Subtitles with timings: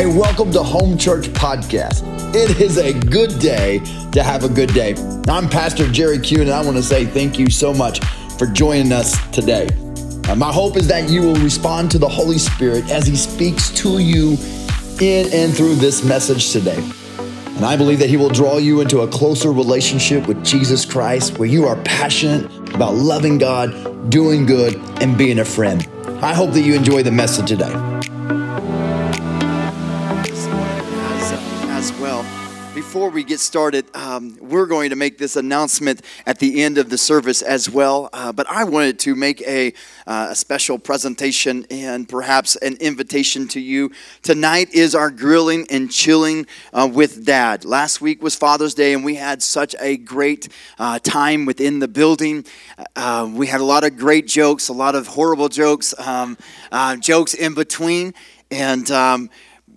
[0.00, 2.02] Hey, welcome to Home Church Podcast.
[2.34, 3.80] It is a good day
[4.12, 4.94] to have a good day.
[5.28, 8.02] I'm Pastor Jerry Kuhn, and I want to say thank you so much
[8.38, 9.68] for joining us today.
[10.26, 13.68] Uh, my hope is that you will respond to the Holy Spirit as He speaks
[13.72, 14.38] to you
[15.02, 16.82] in and through this message today.
[17.18, 21.38] And I believe that He will draw you into a closer relationship with Jesus Christ
[21.38, 25.86] where you are passionate about loving God, doing good, and being a friend.
[26.22, 28.09] I hope that you enjoy the message today.
[32.80, 36.88] Before we get started, um, we're going to make this announcement at the end of
[36.88, 38.08] the service as well.
[38.10, 39.74] Uh, but I wanted to make a,
[40.06, 43.92] uh, a special presentation and perhaps an invitation to you.
[44.22, 47.66] Tonight is our grilling and chilling uh, with Dad.
[47.66, 51.88] Last week was Father's Day, and we had such a great uh, time within the
[51.88, 52.46] building.
[52.96, 56.38] Uh, we had a lot of great jokes, a lot of horrible jokes, um,
[56.72, 58.14] uh, jokes in between.
[58.50, 59.30] And um,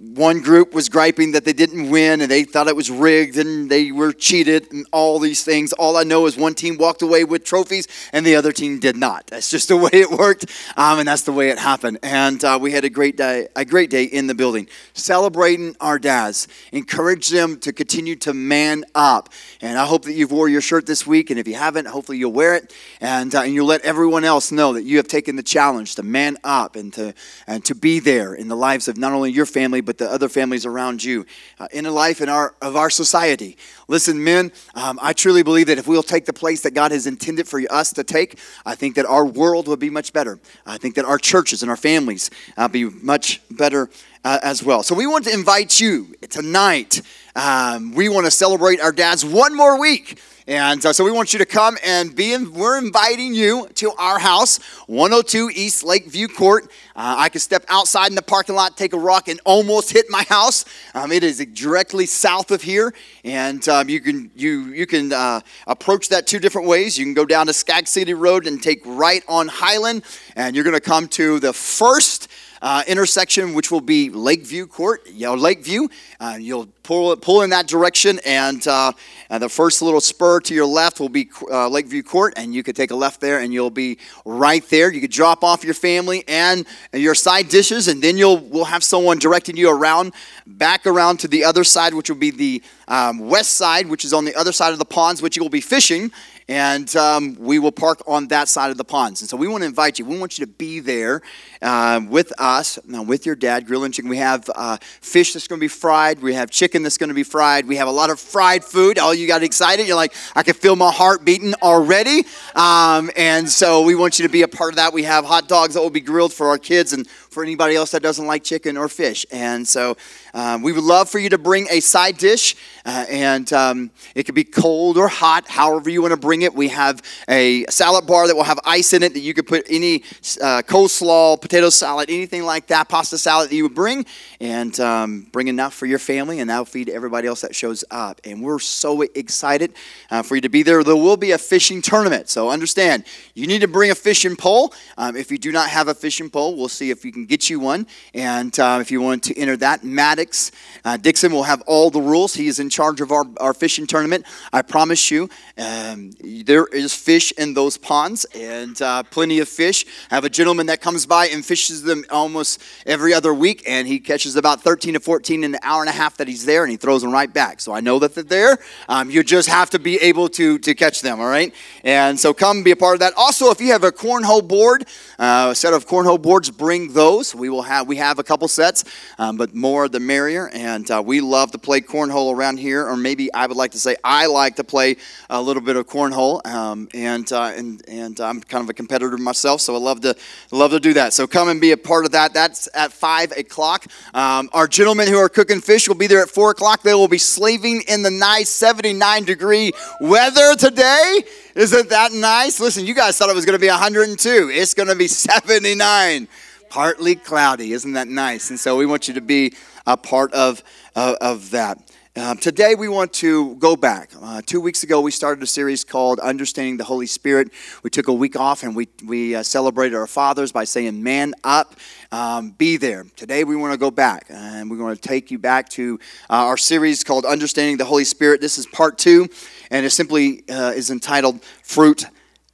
[0.04, 3.70] one group was griping that they didn't win and they thought it was rigged and
[3.70, 5.72] they were cheated and all these things.
[5.74, 8.98] All I know is one team walked away with trophies and the other team did
[8.98, 9.28] not.
[9.28, 12.00] That's just the way it worked, um, and that's the way it happened.
[12.04, 15.98] And uh, we had a great day, a great day in the building, celebrating our
[15.98, 16.48] dads.
[16.72, 19.30] Encourage them to continue to man up.
[19.62, 22.18] And I hope that you've wore your shirt this week, and if you haven't, hopefully
[22.18, 25.38] you'll wear it, and, uh, and you'll let everyone else know that you have taken
[25.38, 27.14] the challenge to man up and to
[27.48, 30.30] and to be there in the lives of not only your family but the other
[30.30, 31.26] families around you
[31.60, 33.58] uh, in the life in our, of our society.
[33.88, 37.08] Listen, men, um, I truly believe that if we'll take the place that God has
[37.08, 40.40] intended for us to take, I think that our world will be much better.
[40.66, 43.90] I think that our churches and our families uh, be much better
[44.24, 44.84] uh, as well.
[44.84, 47.02] So we want to invite you tonight.
[47.36, 50.20] Um, we want to celebrate our dads one more week.
[50.46, 53.94] And uh, so we want you to come and be in, we're inviting you to
[53.94, 56.66] our house, 102 East Lakeview Court.
[56.98, 60.08] Uh, I could step outside in the parking lot, take a rock, and almost hit
[60.10, 60.66] my house.
[60.94, 65.40] Um, it is directly south of here, and um, you can you you can uh,
[65.66, 66.98] approach that two different ways.
[66.98, 70.04] You can go down to Skag City Road and take right on Highland,
[70.36, 72.28] and you're going to come to the first
[72.64, 75.90] uh, intersection, which will be Lakeview Court, you know, Lakeview.
[76.18, 78.94] Uh, you'll pull, pull in that direction, and, uh,
[79.30, 82.64] and the first little spur to your left will be uh, Lakeview Court, and you
[82.64, 84.94] could take a left there, and you'll be right there.
[84.94, 88.84] You could drop off your family and your side dishes, and then you'll we'll have
[88.84, 90.14] someone directing you around,
[90.48, 94.14] back around to the other side, which will be the um, west side, which is
[94.14, 96.14] on the other side of the ponds, which you will be fishing
[96.48, 99.22] and um, we will park on that side of the ponds.
[99.22, 100.06] And so we want to invite you.
[100.06, 101.22] We want you to be there
[101.62, 104.10] uh, with us, uh, with your dad, grilling chicken.
[104.10, 106.22] We have uh, fish that's going to be fried.
[106.22, 107.68] We have chicken that's going to be fried.
[107.68, 109.00] We have a lot of fried food.
[109.00, 109.88] All you got excited.
[109.88, 112.26] You're like, I can feel my heart beating already.
[112.56, 114.94] Um, and so we want you to be a part of that.
[114.94, 117.92] We have hot dogs that will be grilled for our kids and for anybody else
[117.92, 119.26] that doesn't like chicken or fish.
[119.32, 119.98] And so
[120.34, 122.56] um, we would love for you to bring a side dish,
[122.86, 126.54] uh, and um, it could be cold or hot, however you want to bring it.
[126.54, 129.66] We have a salad bar that will have ice in it that you could put
[129.70, 130.04] any
[130.42, 134.06] uh, coleslaw, potato salad, anything like that, pasta salad that you would bring,
[134.40, 138.22] and um, bring enough for your family, and that'll feed everybody else that shows up.
[138.24, 139.74] And we're so excited
[140.12, 140.84] uh, for you to be there.
[140.84, 144.74] There will be a fishing tournament, so understand you need to bring a fishing pole.
[144.98, 147.50] Um, if you do not have a fishing pole, we'll see if you can get
[147.50, 147.88] you one.
[148.14, 150.52] And uh, if you want to enter that, Maddox
[150.86, 152.34] uh, Dixon will have all the rules.
[152.34, 154.26] He is in charge of our, our fishing tournament.
[154.52, 159.86] I promise you, um, there is fish in those ponds and uh, plenty of fish.
[160.12, 163.88] I have a gentleman that comes by and fishes them almost every other week, and
[163.88, 166.64] he catches about 13 to 14 in an hour and a half that he's there,
[166.64, 167.62] and he throws them right back.
[167.62, 168.58] So I know that they're there.
[168.90, 171.54] Um, you just have to be able to, to catch them, all right?
[171.84, 173.14] And so come be a part of that.
[173.16, 174.86] Also, if you have a cornhole board,
[175.20, 177.13] uh, a set of cornhole boards, bring those.
[177.14, 178.86] We will have we have a couple sets,
[179.20, 180.50] um, but more the merrier.
[180.52, 183.80] And uh, we love to play cornhole around here, or maybe I would like to
[183.80, 184.98] say I like to play
[185.30, 186.46] a little bit of cornhole.
[186.48, 190.16] Um, and uh, and and I'm kind of a competitor myself, so I love to
[190.52, 191.14] love to do that.
[191.14, 192.34] So come and be a part of that.
[192.34, 193.86] That's at five o'clock.
[194.14, 196.82] Um, our gentlemen who are cooking fish will be there at four o'clock.
[196.82, 201.24] They will be slaving in the nice 79 degree weather today.
[201.56, 202.60] Isn't that nice?
[202.60, 204.50] Listen, you guys thought it was going to be 102.
[204.52, 206.28] It's going to be 79.
[206.74, 207.72] Partly cloudy.
[207.72, 208.50] Isn't that nice?
[208.50, 209.54] And so we want you to be
[209.86, 210.64] a part of,
[210.96, 211.78] uh, of that.
[212.16, 214.10] Um, today, we want to go back.
[214.20, 217.52] Uh, two weeks ago, we started a series called Understanding the Holy Spirit.
[217.84, 221.36] We took a week off and we, we uh, celebrated our fathers by saying, Man
[221.44, 221.76] up,
[222.12, 223.06] um, be there.
[223.16, 226.34] Today, we want to go back and we're going to take you back to uh,
[226.34, 228.42] our series called Understanding the Holy Spirit.
[228.42, 229.30] This is part two,
[229.70, 232.08] and it simply uh, is entitled Fruit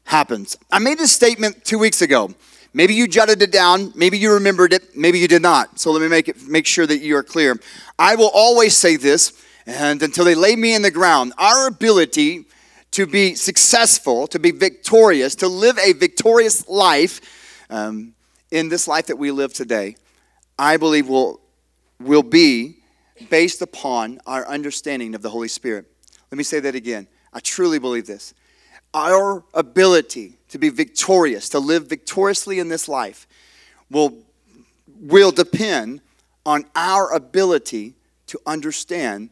[0.03, 0.57] Happens.
[0.69, 2.33] I made this statement two weeks ago
[2.73, 5.79] Maybe you jotted it down, maybe you remembered it, maybe you did not.
[5.79, 7.59] So let me make it make sure that you are clear.
[7.97, 9.33] I will always say this,
[9.65, 12.45] and until they lay me in the ground, our ability
[12.91, 17.21] to be successful, to be victorious, to live a victorious life
[17.69, 18.13] um,
[18.51, 19.95] in this life that we live today,
[20.57, 21.39] I believe will,
[21.99, 22.77] will be
[23.29, 25.85] based upon our understanding of the Holy Spirit.
[26.31, 27.07] Let me say that again.
[27.33, 28.33] I truly believe this.
[28.93, 33.27] Our ability to be victorious, to live victoriously in this life,
[33.89, 34.17] will,
[34.99, 36.01] will depend
[36.45, 37.93] on our ability
[38.27, 39.29] to understand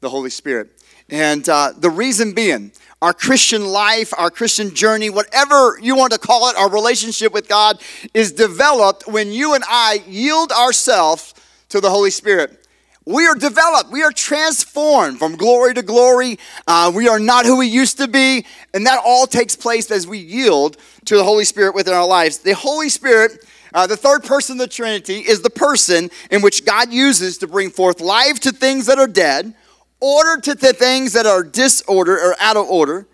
[0.00, 0.70] the Holy Spirit.
[1.08, 2.72] And uh, the reason being,
[3.02, 7.48] our Christian life, our Christian journey, whatever you want to call it, our relationship with
[7.48, 7.80] God
[8.12, 11.34] is developed when you and I yield ourselves
[11.70, 12.59] to the Holy Spirit.
[13.06, 13.90] We are developed.
[13.90, 16.38] We are transformed from glory to glory.
[16.66, 18.44] Uh, we are not who we used to be.
[18.74, 20.76] And that all takes place as we yield
[21.06, 22.38] to the Holy Spirit within our lives.
[22.38, 26.64] The Holy Spirit, uh, the third person of the Trinity, is the person in which
[26.64, 29.54] God uses to bring forth life to things that are dead
[30.00, 33.06] order to the things that are disorder or out of order,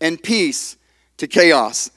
[0.00, 0.76] and peace
[1.18, 1.90] to chaos.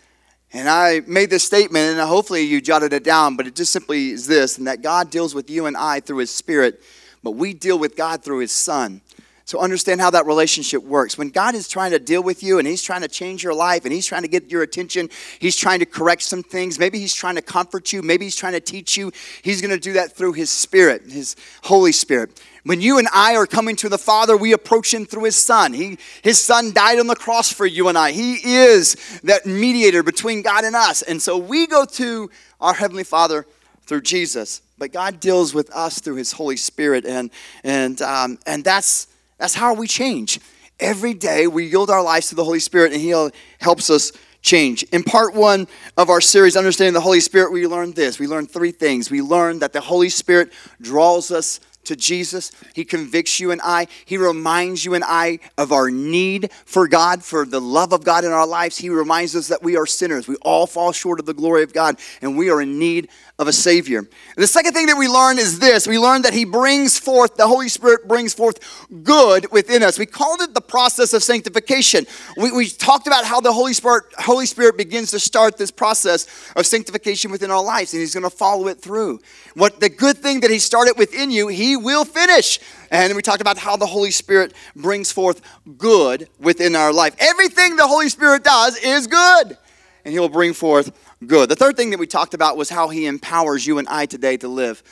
[0.52, 4.10] And I made this statement, and hopefully you jotted it down, but it just simply
[4.10, 6.82] is this and that God deals with you and I through His Spirit,
[7.24, 9.02] but we deal with God through His Son.
[9.46, 11.18] So understand how that relationship works.
[11.18, 13.84] When God is trying to deal with you and He's trying to change your life
[13.84, 16.80] and He's trying to get your attention, He's trying to correct some things.
[16.80, 18.02] Maybe He's trying to comfort you.
[18.02, 19.12] Maybe He's trying to teach you.
[19.42, 22.42] He's going to do that through His Spirit, His Holy Spirit.
[22.64, 25.74] When you and I are coming to the Father, we approach Him through His Son.
[25.74, 28.12] He, his Son died on the cross for you and I.
[28.12, 31.02] He is that mediator between God and us.
[31.02, 32.32] And so we go to
[32.62, 33.46] our Heavenly Father
[33.86, 34.63] through Jesus.
[34.78, 37.06] But God deals with us through His Holy Spirit.
[37.06, 37.30] And,
[37.64, 39.08] and, um, and that's
[39.44, 40.40] that's how we change.
[40.80, 43.10] Every day we yield our lives to the Holy Spirit and He
[43.60, 44.84] helps us change.
[44.84, 45.68] In part one
[45.98, 48.20] of our series, Understanding the Holy Spirit, we learned this.
[48.20, 49.12] We learned three things.
[49.12, 52.52] We learned that the Holy Spirit draws us to Jesus.
[52.74, 53.88] He convicts you and I.
[54.06, 58.24] He reminds you and I of our need for God, for the love of God
[58.24, 58.78] in our lives.
[58.78, 60.28] He reminds us that we are sinners.
[60.28, 63.10] We all fall short of the glory of God, and we are in need
[63.44, 64.00] of a Savior.
[64.00, 67.36] And the second thing that we learn is this we learn that He brings forth,
[67.36, 70.00] the Holy Spirit brings forth good within us.
[70.00, 72.08] We called it the process of sanctification.
[72.38, 76.26] We, we talked about how the Holy Spirit, Holy Spirit begins to start this process
[76.56, 79.20] of sanctification within our lives, and He's going to follow it through.
[79.56, 82.60] What the good thing that He started within you, He will finish.
[82.90, 85.42] And we talked about how the Holy Spirit brings forth
[85.78, 87.16] good within our life.
[87.20, 89.58] Everything the Holy Spirit does is good,
[90.06, 90.92] and He'll bring forth
[91.28, 91.50] good.
[91.50, 94.38] The third thing that we talked about was how He empowers you and I today
[94.38, 94.84] to live.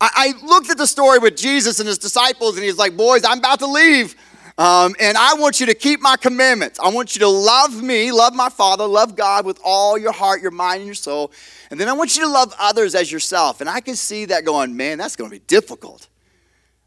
[0.00, 3.24] I, I looked at the story with Jesus and His disciples, and He's like, Boys,
[3.24, 4.14] I'm about to leave.
[4.58, 6.78] Um, and I want you to keep my commandments.
[6.78, 10.42] I want you to love me, love my Father, love God with all your heart,
[10.42, 11.32] your mind, and your soul.
[11.70, 13.62] And then I want you to love others as yourself.
[13.62, 16.08] And I can see that going, man, that's going to be difficult.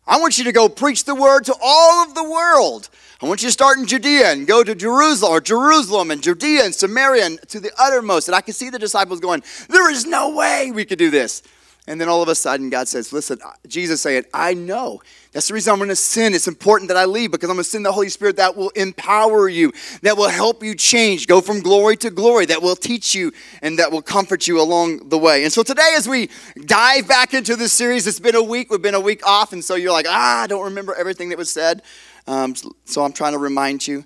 [0.05, 2.89] I want you to go preach the word to all of the world.
[3.23, 6.65] I want you to start in Judea and go to Jerusalem or Jerusalem and Judea
[6.65, 8.27] and Samaria and to the uttermost.
[8.27, 11.41] And I can see the disciples going, There is no way we could do this.
[11.87, 15.01] And then all of a sudden, God says, Listen, Jesus saying, I know.
[15.31, 16.35] That's the reason I'm going to send.
[16.35, 18.71] It's important that I leave because I'm going to send the Holy Spirit that will
[18.71, 19.71] empower you,
[20.01, 23.31] that will help you change, go from glory to glory, that will teach you
[23.61, 25.45] and that will comfort you along the way.
[25.45, 26.29] And so today, as we
[26.65, 28.69] dive back into this series, it's been a week.
[28.69, 29.53] We've been a week off.
[29.53, 31.83] And so you're like, ah, I don't remember everything that was said.
[32.27, 34.03] Um, so I'm trying to remind you.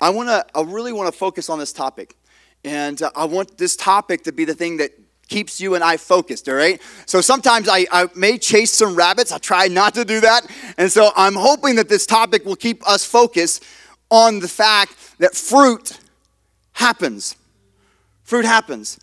[0.00, 2.16] I want to, I really want to focus on this topic.
[2.64, 4.92] And uh, I want this topic to be the thing that
[5.28, 6.80] keeps you and I focused, all right?
[7.06, 9.32] So sometimes I, I may chase some rabbits.
[9.32, 10.46] I try not to do that.
[10.78, 13.64] And so I'm hoping that this topic will keep us focused
[14.10, 15.98] on the fact that fruit
[16.72, 17.34] happens.
[18.22, 19.00] Fruit happens.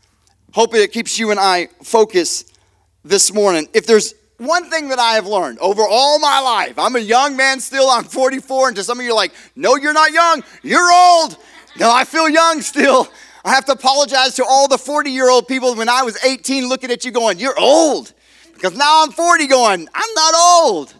[0.53, 2.57] Hoping it keeps you and I focused
[3.03, 3.67] this morning.
[3.73, 7.35] If there's one thing that I have learned over all my life, I'm a young
[7.35, 10.43] man still, I'm 44, and to some of you are like, no, you're not young,
[10.61, 11.37] you're old.
[11.79, 13.07] No, I feel young still.
[13.45, 16.67] I have to apologize to all the 40 year old people when I was 18
[16.69, 18.13] looking at you going, You're old.
[18.53, 20.93] Because now I'm 40 going, I'm not old.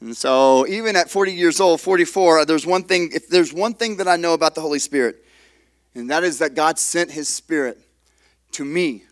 [0.00, 3.96] And so, even at 40 years old, 44, there's one thing, if there's one thing
[3.98, 5.22] that I know about the Holy Spirit,
[5.94, 7.78] and that is that God sent His Spirit
[8.52, 9.02] to me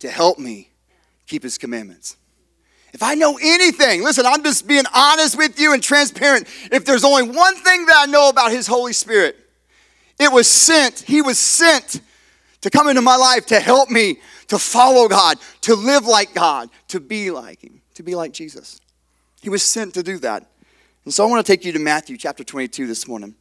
[0.00, 0.70] to help me
[1.26, 2.17] keep His commandments.
[2.98, 6.48] If I know anything, listen, I'm just being honest with you and transparent.
[6.72, 9.36] If there's only one thing that I know about His Holy Spirit,
[10.18, 12.00] it was sent, He was sent
[12.60, 14.16] to come into my life to help me
[14.48, 18.80] to follow God, to live like God, to be like Him, to be like Jesus.
[19.42, 20.50] He was sent to do that.
[21.04, 23.36] And so I want to take you to Matthew chapter 22 this morning.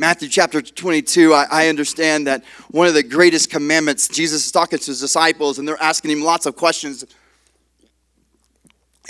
[0.00, 4.78] Matthew chapter 22, I, I, understand that one of the greatest commandments, Jesus is talking
[4.78, 7.04] to his disciples, and they're asking him lots of questions.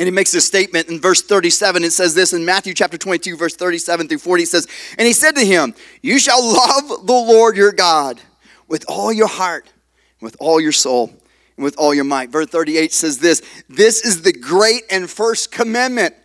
[0.01, 1.85] And he makes this statement in verse 37.
[1.85, 4.43] It says this in Matthew chapter 22, verse 37 through 40.
[4.43, 4.67] It says,
[4.99, 8.21] And he said to him, You shall love the Lord your God
[8.67, 9.73] with all your heart,
[10.21, 11.15] with all your soul,
[11.57, 12.31] and with all your might.
[12.31, 16.17] Verse 38 says this This is the great and first commandment.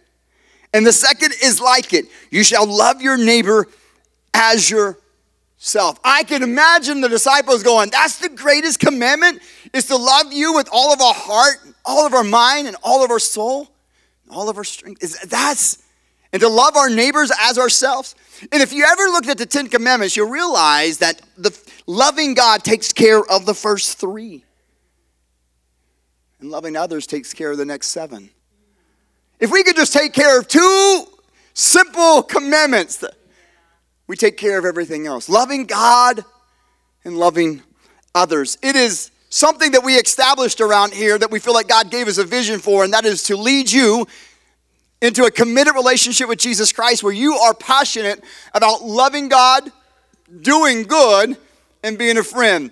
[0.73, 3.67] And the second is like it you shall love your neighbor
[4.35, 5.99] as yourself.
[6.03, 9.41] I can imagine the disciples going, That's the greatest commandment,
[9.73, 13.03] is to love you with all of our heart, all of our mind, and all
[13.03, 13.69] of our soul,
[14.29, 15.01] all of our strength.
[15.01, 15.81] Is that's
[16.33, 18.13] and to love our neighbors as ourselves.
[18.51, 22.61] And if you ever looked at the Ten Commandments, you'll realize that the loving God
[22.61, 24.43] takes care of the first three.
[26.41, 28.31] And loving others takes care of the next seven.
[29.39, 31.05] If we could just take care of two
[31.53, 33.01] simple commandments,
[34.07, 35.29] we take care of everything else.
[35.29, 36.23] Loving God
[37.03, 37.61] and loving
[38.13, 38.57] others.
[38.61, 42.17] It is something that we established around here that we feel like God gave us
[42.17, 44.07] a vision for, and that is to lead you
[45.01, 49.71] into a committed relationship with Jesus Christ where you are passionate about loving God,
[50.41, 51.37] doing good,
[51.83, 52.71] and being a friend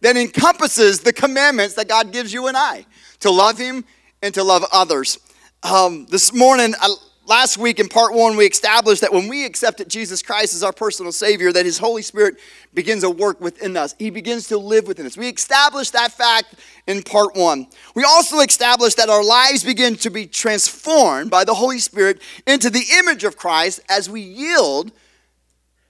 [0.00, 2.86] that encompasses the commandments that God gives you and I
[3.20, 3.84] to love Him
[4.22, 5.18] and to love others.
[5.62, 6.94] Um, this morning, I,
[7.26, 10.72] last week in part one, we established that when we accepted Jesus Christ as our
[10.72, 12.36] personal Savior, that His Holy Spirit
[12.72, 13.94] begins to work within us.
[13.98, 15.16] He begins to live within us.
[15.16, 16.54] We established that fact
[16.86, 17.66] in part one.
[17.94, 22.70] We also established that our lives begin to be transformed by the Holy Spirit into
[22.70, 24.92] the image of Christ as we yield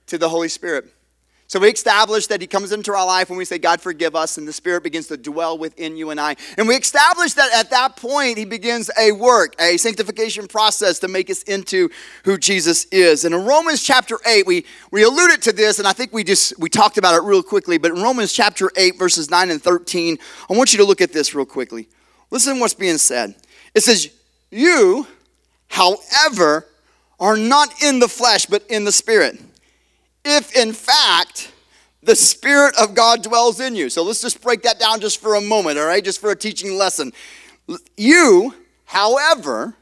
[0.07, 0.94] to the Holy Spirit.
[1.47, 4.37] So we establish that He comes into our life when we say, God, forgive us,
[4.37, 6.35] and the Spirit begins to dwell within you and I.
[6.57, 11.07] And we establish that at that point, He begins a work, a sanctification process to
[11.07, 11.89] make us into
[12.23, 13.25] who Jesus is.
[13.25, 16.57] And in Romans chapter 8, we, we alluded to this, and I think we just
[16.59, 20.17] we talked about it real quickly, but in Romans chapter 8, verses 9 and 13,
[20.49, 21.87] I want you to look at this real quickly.
[22.31, 23.35] Listen to what's being said.
[23.75, 24.09] It says,
[24.49, 25.05] You,
[25.67, 26.65] however,
[27.19, 29.39] are not in the flesh, but in the Spirit
[30.25, 31.53] if in fact
[32.03, 33.89] the Spirit of God dwells in you.
[33.89, 36.03] So let's just break that down just for a moment, all right?
[36.03, 37.13] Just for a teaching lesson.
[37.97, 38.53] You,
[38.85, 39.75] however,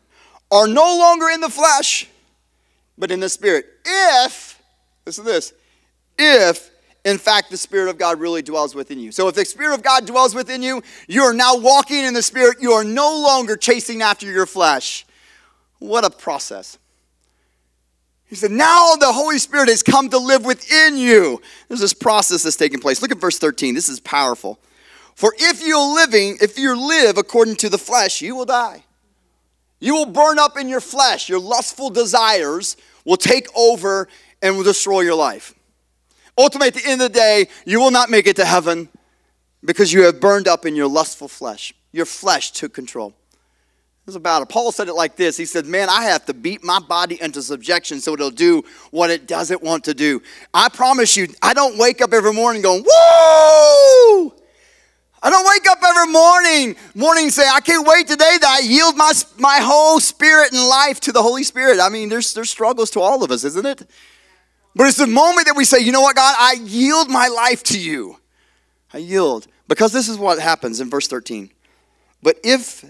[0.52, 2.08] are no longer in the flesh,
[2.98, 3.66] but in the Spirit.
[3.86, 4.62] If,
[5.06, 5.54] listen to this,
[6.18, 6.70] if
[7.04, 9.12] in fact the Spirit of God really dwells within you.
[9.12, 12.24] So if the Spirit of God dwells within you, you are now walking in the
[12.24, 12.58] Spirit.
[12.62, 15.06] You are no longer chasing after your flesh.
[15.80, 16.78] What a process.
[18.34, 21.40] He said, Now the Holy Spirit has come to live within you.
[21.68, 23.00] There's this process that's taking place.
[23.00, 23.75] Look at verse 13.
[23.75, 24.58] This is powerful.
[25.13, 28.86] For if you're living, if you live according to the flesh, you will die.
[29.80, 31.30] You will burn up in your flesh.
[31.30, 32.75] Your lustful desires
[33.06, 34.08] will take over
[34.42, 35.54] and will destroy your life.
[36.36, 38.90] Ultimately, at the end of the day, you will not make it to heaven
[39.63, 41.72] because you have burned up in your lustful flesh.
[41.92, 43.13] Your flesh took control
[44.06, 44.50] was about it.
[44.50, 47.42] Paul said it like this He said, Man, I have to beat my body into
[47.42, 50.22] subjection so it'll do what it doesn't want to do.
[50.54, 54.34] I promise you, I don't wake up every morning going, Woo!
[55.26, 58.98] I don't wake up every morning, morning say, I can't wait today that I yield
[58.98, 61.80] my, my whole spirit and life to the Holy Spirit.
[61.80, 63.90] I mean, there's, there's struggles to all of us, isn't it?
[64.76, 67.64] But it's the moment that we say, you know what, God, I yield my life
[67.66, 68.18] to you.
[68.94, 69.48] I yield.
[69.70, 71.50] Because this is what happens in verse 13.
[72.22, 72.84] But if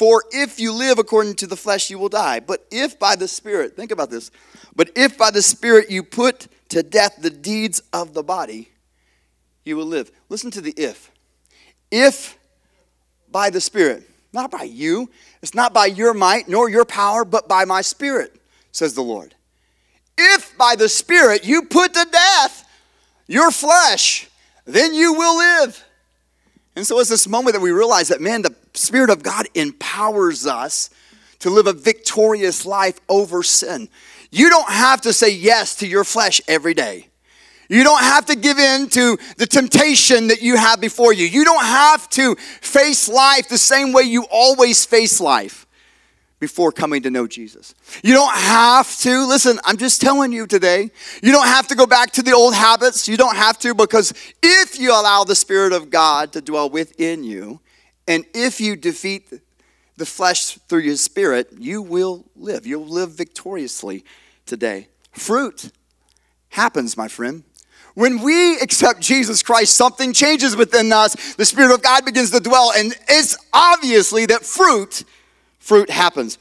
[0.00, 2.40] for if you live according to the flesh, you will die.
[2.40, 4.30] But if by the Spirit, think about this,
[4.74, 8.70] but if by the Spirit you put to death the deeds of the body,
[9.62, 10.10] you will live.
[10.30, 11.10] Listen to the if.
[11.90, 12.38] If
[13.30, 15.10] by the Spirit, not by you,
[15.42, 18.40] it's not by your might nor your power, but by my Spirit,
[18.72, 19.34] says the Lord.
[20.16, 22.66] If by the Spirit you put to death
[23.26, 24.30] your flesh,
[24.64, 25.84] then you will live.
[26.76, 30.46] And so it's this moment that we realize that, man, the Spirit of God empowers
[30.46, 30.90] us
[31.40, 33.88] to live a victorious life over sin.
[34.30, 37.08] You don't have to say yes to your flesh every day.
[37.68, 41.26] You don't have to give in to the temptation that you have before you.
[41.26, 45.66] You don't have to face life the same way you always face life
[46.40, 47.74] before coming to know Jesus.
[48.02, 50.90] You don't have to, listen, I'm just telling you today,
[51.22, 53.06] you don't have to go back to the old habits.
[53.06, 57.22] You don't have to because if you allow the Spirit of God to dwell within
[57.22, 57.60] you,
[58.08, 59.30] and if you defeat
[59.96, 62.66] the flesh through your spirit, you will live.
[62.66, 64.02] You'll live victoriously
[64.46, 64.88] today.
[65.12, 65.70] Fruit
[66.48, 67.44] happens, my friend.
[67.94, 71.34] When we accept Jesus Christ, something changes within us.
[71.34, 75.04] The Spirit of God begins to dwell, and it's obviously that fruit
[75.60, 76.38] fruit happens.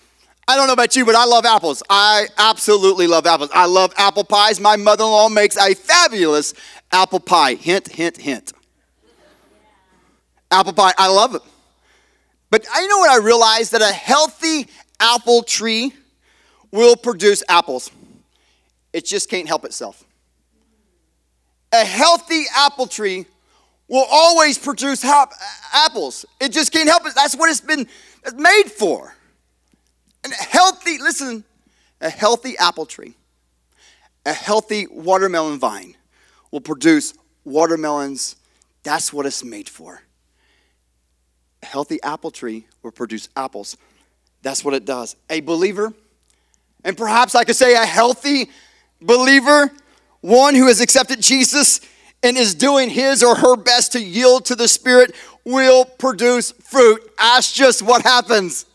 [0.48, 1.84] I don't know about you, but I love apples.
[1.88, 3.52] I absolutely love apples.
[3.54, 4.60] I love apple pies.
[4.60, 6.56] My mother in law makes a fabulous
[6.92, 7.54] apple pie.
[7.54, 8.54] Hint, hint, hint.
[10.50, 11.44] Apple pie, I love it.
[12.50, 14.66] But I know what I realized that a healthy
[15.00, 15.94] apple tree
[16.72, 17.92] will produce apples.
[18.92, 20.04] It just can't help itself.
[21.72, 23.28] A healthy apple tree
[23.88, 26.26] will always produce apples.
[26.40, 27.14] It just can't help it.
[27.14, 27.88] That's what it's been
[28.36, 29.16] made for.
[30.24, 31.44] And healthy, listen,
[32.02, 33.16] a healthy apple tree,
[34.26, 35.96] a healthy watermelon vine
[36.52, 37.14] will produce
[37.46, 38.36] watermelons.
[38.84, 40.02] That's what it's made for.
[41.62, 43.78] A healthy apple tree will produce apples.
[44.42, 45.16] That's what it does.
[45.30, 45.94] A believer,
[46.84, 48.50] and perhaps I could say a healthy
[49.02, 49.72] believer,
[50.22, 51.82] one who has accepted Jesus
[52.24, 55.16] and is doing his or her best to yield to the Spirit,
[55.50, 57.02] will produce fruit.
[57.20, 58.66] Ask just what happens.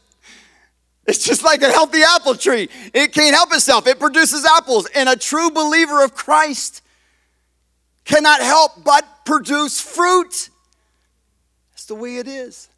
[1.06, 2.68] It's just like a healthy apple tree.
[2.92, 4.88] It can't help itself, it produces apples.
[4.94, 6.82] And a true believer of Christ
[8.04, 10.50] cannot help but produce fruit.
[11.72, 12.68] That's the way it is.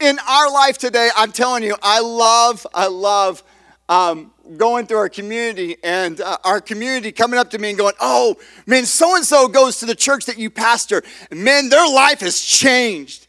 [0.00, 3.42] In our life today, I'm telling you, I love, I love
[3.88, 7.94] um, going through our community and uh, our community coming up to me and going,
[8.00, 8.36] Oh,
[8.66, 11.02] man, so and so goes to the church that you pastor.
[11.30, 13.23] Man, their life has changed.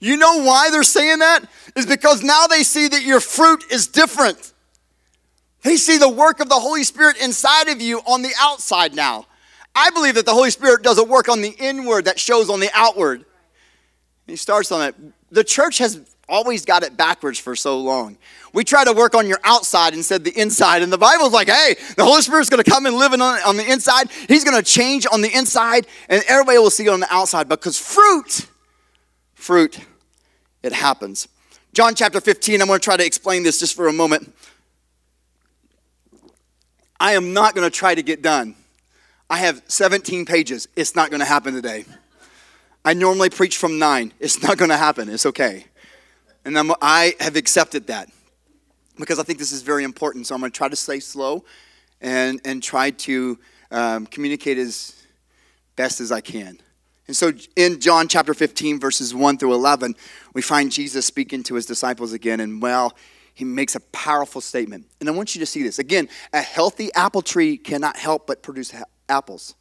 [0.00, 1.44] You know why they're saying that?
[1.76, 4.52] Is because now they see that your fruit is different.
[5.62, 9.26] They see the work of the Holy Spirit inside of you on the outside now.
[9.74, 12.60] I believe that the Holy Spirit does a work on the inward that shows on
[12.60, 13.26] the outward.
[14.26, 14.94] He starts on it.
[15.30, 18.16] The church has always got it backwards for so long.
[18.52, 20.82] We try to work on your outside instead of the inside.
[20.82, 23.56] And the Bible's like, hey, the Holy Spirit's going to come and live on, on
[23.56, 24.10] the inside.
[24.28, 27.48] He's going to change on the inside, and everybody will see it on the outside
[27.48, 28.48] because fruit,
[29.34, 29.78] fruit
[30.62, 31.28] it happens.
[31.72, 34.34] John chapter 15, I'm going to try to explain this just for a moment.
[36.98, 38.56] I am not going to try to get done.
[39.30, 40.68] I have 17 pages.
[40.76, 41.84] It's not going to happen today.
[42.84, 44.12] I normally preach from nine.
[44.18, 45.08] It's not going to happen.
[45.08, 45.66] It's okay.
[46.44, 48.08] And I'm, i have accepted that
[48.98, 50.26] because I think this is very important.
[50.26, 51.44] So I'm going to try to stay slow
[52.00, 53.38] and, and try to
[53.70, 55.06] um, communicate as
[55.76, 56.58] best as I can.
[57.10, 59.96] And so in John chapter 15, verses 1 through 11,
[60.32, 62.38] we find Jesus speaking to his disciples again.
[62.38, 62.96] And well,
[63.34, 64.86] he makes a powerful statement.
[65.00, 65.80] And I want you to see this.
[65.80, 69.56] Again, a healthy apple tree cannot help but produce ha- apples.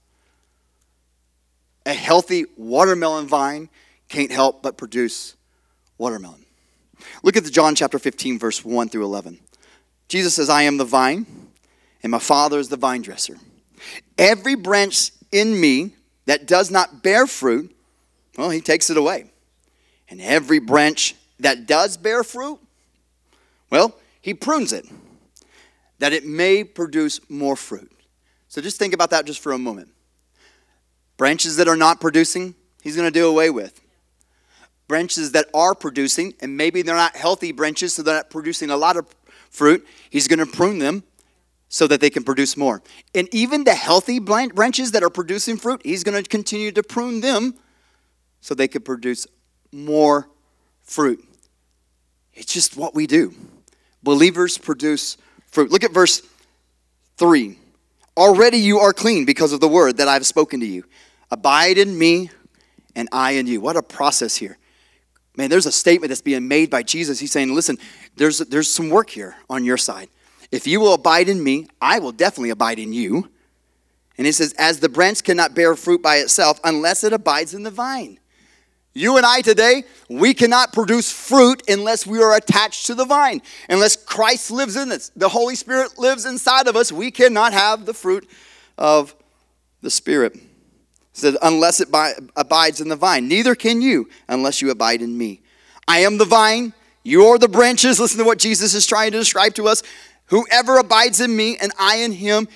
[1.88, 3.69] A healthy watermelon vine
[4.09, 5.35] can't help but produce
[5.97, 6.45] watermelon.
[7.23, 9.39] Look at the John chapter 15, verse 1 through 11.
[10.07, 11.25] Jesus says, I am the vine,
[12.03, 13.38] and my Father is the vine dresser.
[14.19, 15.95] Every branch in me
[16.29, 17.75] that does not bear fruit,
[18.37, 19.31] well, he takes it away.
[20.09, 22.59] And every branch that does bear fruit,
[23.71, 24.85] well, he prunes it
[25.97, 27.91] that it may produce more fruit.
[28.47, 29.89] So just think about that just for a moment.
[31.17, 33.81] Branches that are not producing, he's going to do away with.
[34.87, 38.77] Branches that are producing, and maybe they're not healthy branches, so they're not producing a
[38.77, 39.07] lot of
[39.49, 41.01] fruit, he's going to prune them
[41.69, 42.82] so that they can produce more.
[43.13, 47.21] And even the healthy branches that are producing fruit, he's going to continue to prune
[47.21, 47.53] them
[48.41, 49.27] so they can produce
[49.71, 50.27] more
[50.84, 51.23] fruit.
[52.34, 53.34] It's just what we do.
[54.01, 55.71] Believers produce fruit.
[55.71, 56.23] Look at verse
[57.17, 57.58] 3.
[58.17, 60.84] Already you are clean because of the word that I've spoken to you.
[61.29, 62.32] Abide in me
[62.95, 63.62] and I in you.
[63.62, 64.58] What a process here.
[65.38, 67.19] Man, there's a statement that's being made by Jesus.
[67.19, 67.77] He's saying, listen,
[68.15, 70.10] there's, there's some work here on your side.
[70.51, 73.29] If you will abide in me, I will definitely abide in you.
[74.17, 77.63] And he says, As the branch cannot bear fruit by itself unless it abides in
[77.63, 78.19] the vine.
[78.93, 83.41] You and I today, we cannot produce fruit unless we are attached to the vine.
[83.69, 87.85] Unless Christ lives in us, the Holy Spirit lives inside of us, we cannot have
[87.85, 88.27] the fruit
[88.77, 89.15] of
[89.81, 90.35] the Spirit.
[90.35, 90.41] It
[91.13, 91.88] said, unless it
[92.35, 93.27] abides in the vine.
[93.27, 95.41] Neither can you unless you abide in me.
[95.88, 97.99] I am the vine, you are the branches.
[97.99, 99.81] Listen to what Jesus is trying to describe to us.
[100.29, 102.47] Whoever abides in me and I in him,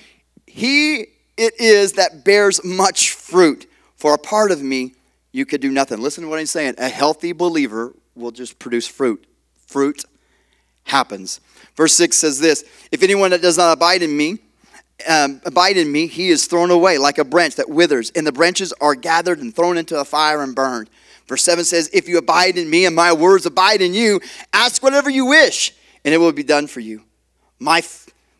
[0.46, 1.06] he
[1.36, 3.66] it is that bears much fruit.
[3.96, 4.94] For a part of me,
[5.32, 6.00] you could do nothing.
[6.00, 6.74] Listen to what I'm saying.
[6.78, 9.26] A healthy believer will just produce fruit.
[9.66, 10.04] Fruit
[10.84, 11.40] happens.
[11.76, 14.38] Verse 6 says this If anyone that does not abide in me,
[15.08, 18.32] um, abide in me, he is thrown away like a branch that withers, and the
[18.32, 20.88] branches are gathered and thrown into a fire and burned.
[21.26, 24.20] Verse 7 says, If you abide in me and my words abide in you,
[24.52, 25.72] ask whatever you wish,
[26.04, 27.02] and it will be done for you.
[27.58, 27.82] My,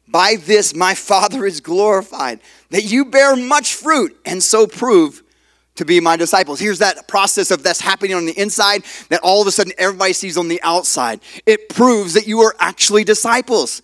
[0.09, 5.23] by this my Father is glorified, that you bear much fruit and so prove
[5.77, 6.61] to be my disciples.
[6.61, 10.13] Here's that process of that's happening on the inside that all of a sudden everybody
[10.13, 11.21] sees on the outside.
[11.47, 13.83] It proves that you are actually disciples.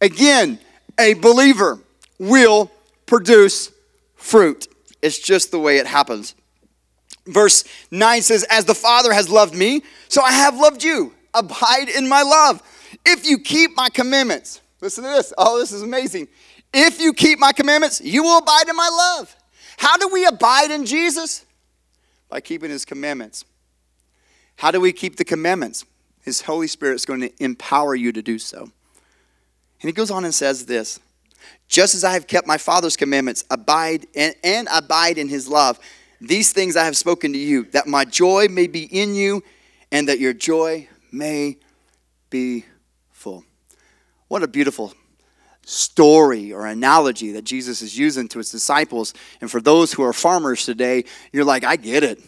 [0.00, 0.58] Again,
[0.98, 1.80] a believer
[2.18, 2.70] will
[3.06, 3.72] produce
[4.14, 4.68] fruit.
[5.00, 6.34] It's just the way it happens.
[7.26, 11.12] Verse 9 says, As the Father has loved me, so I have loved you.
[11.34, 12.62] Abide in my love.
[13.06, 15.32] If you keep my commandments, listen to this.
[15.38, 16.28] Oh, this is amazing.
[16.74, 19.34] If you keep my commandments, you will abide in my love.
[19.78, 21.46] How do we abide in Jesus?
[22.28, 23.46] By keeping his commandments.
[24.56, 25.86] How do we keep the commandments?
[26.22, 28.60] His Holy Spirit is going to empower you to do so.
[28.60, 31.00] And he goes on and says this
[31.68, 35.78] Just as I have kept my Father's commandments, abide and, and abide in his love,
[36.20, 39.42] these things I have spoken to you, that my joy may be in you
[39.90, 41.58] and that your joy may
[42.30, 42.64] be.
[44.32, 44.94] What a beautiful
[45.66, 49.12] story or analogy that Jesus is using to his disciples.
[49.42, 52.18] And for those who are farmers today, you're like, I get it.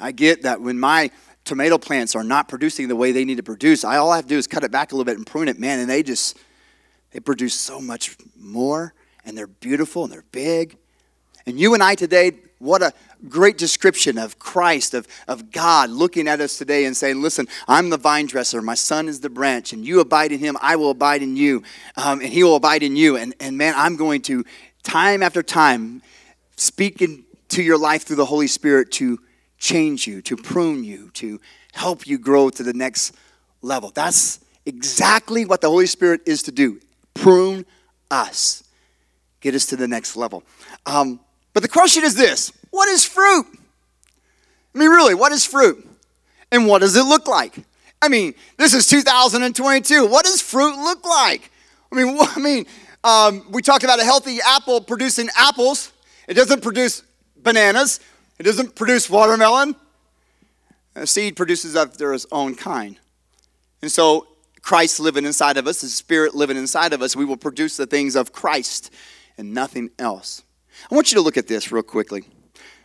[0.00, 1.12] I get that when my
[1.44, 4.24] tomato plants are not producing the way they need to produce, I all I have
[4.24, 6.02] to do is cut it back a little bit and prune it, man, and they
[6.02, 6.36] just
[7.12, 8.92] they produce so much more
[9.24, 10.76] and they're beautiful and they're big.
[11.46, 12.92] And you and I today, what a
[13.28, 17.90] great description of Christ, of, of God looking at us today and saying, Listen, I'm
[17.90, 20.90] the vine dresser, my son is the branch, and you abide in him, I will
[20.90, 21.62] abide in you,
[21.96, 23.16] um, and he will abide in you.
[23.16, 24.44] And, and man, I'm going to,
[24.82, 26.02] time after time,
[26.56, 29.18] speak into your life through the Holy Spirit to
[29.58, 31.40] change you, to prune you, to
[31.72, 33.14] help you grow to the next
[33.62, 33.90] level.
[33.94, 36.80] That's exactly what the Holy Spirit is to do
[37.14, 37.66] prune
[38.10, 38.62] us,
[39.40, 40.44] get us to the next level.
[40.86, 41.20] Um,
[41.58, 43.44] but the question is this what is fruit?
[44.72, 45.84] I mean, really, what is fruit?
[46.52, 47.64] And what does it look like?
[48.00, 50.06] I mean, this is 2022.
[50.06, 51.50] What does fruit look like?
[51.90, 52.66] I mean, what, I mean,
[53.02, 55.92] um, we talked about a healthy apple producing apples.
[56.28, 57.02] It doesn't produce
[57.36, 57.98] bananas.
[58.38, 59.74] It doesn't produce watermelon.
[60.94, 62.96] A seed produces after its own kind.
[63.82, 64.28] And so,
[64.62, 67.86] Christ living inside of us, the Spirit living inside of us, we will produce the
[67.86, 68.94] things of Christ
[69.36, 70.44] and nothing else.
[70.90, 72.24] I want you to look at this real quickly.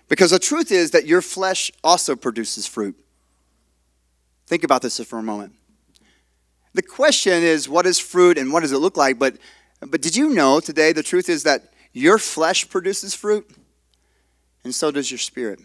[0.09, 2.95] Because the truth is that your flesh also produces fruit.
[4.47, 5.53] Think about this for a moment.
[6.73, 9.19] The question is, what is fruit and what does it look like?
[9.19, 9.37] But,
[9.79, 13.49] but did you know today the truth is that your flesh produces fruit?
[14.63, 15.59] And so does your spirit.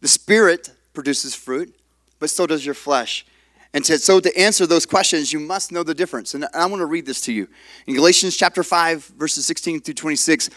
[0.00, 1.74] The spirit produces fruit,
[2.18, 3.26] but so does your flesh.
[3.74, 6.34] And to, so to answer those questions, you must know the difference.
[6.34, 7.48] And I want to read this to you.
[7.86, 10.50] In Galatians chapter 5, verses 16 through 26,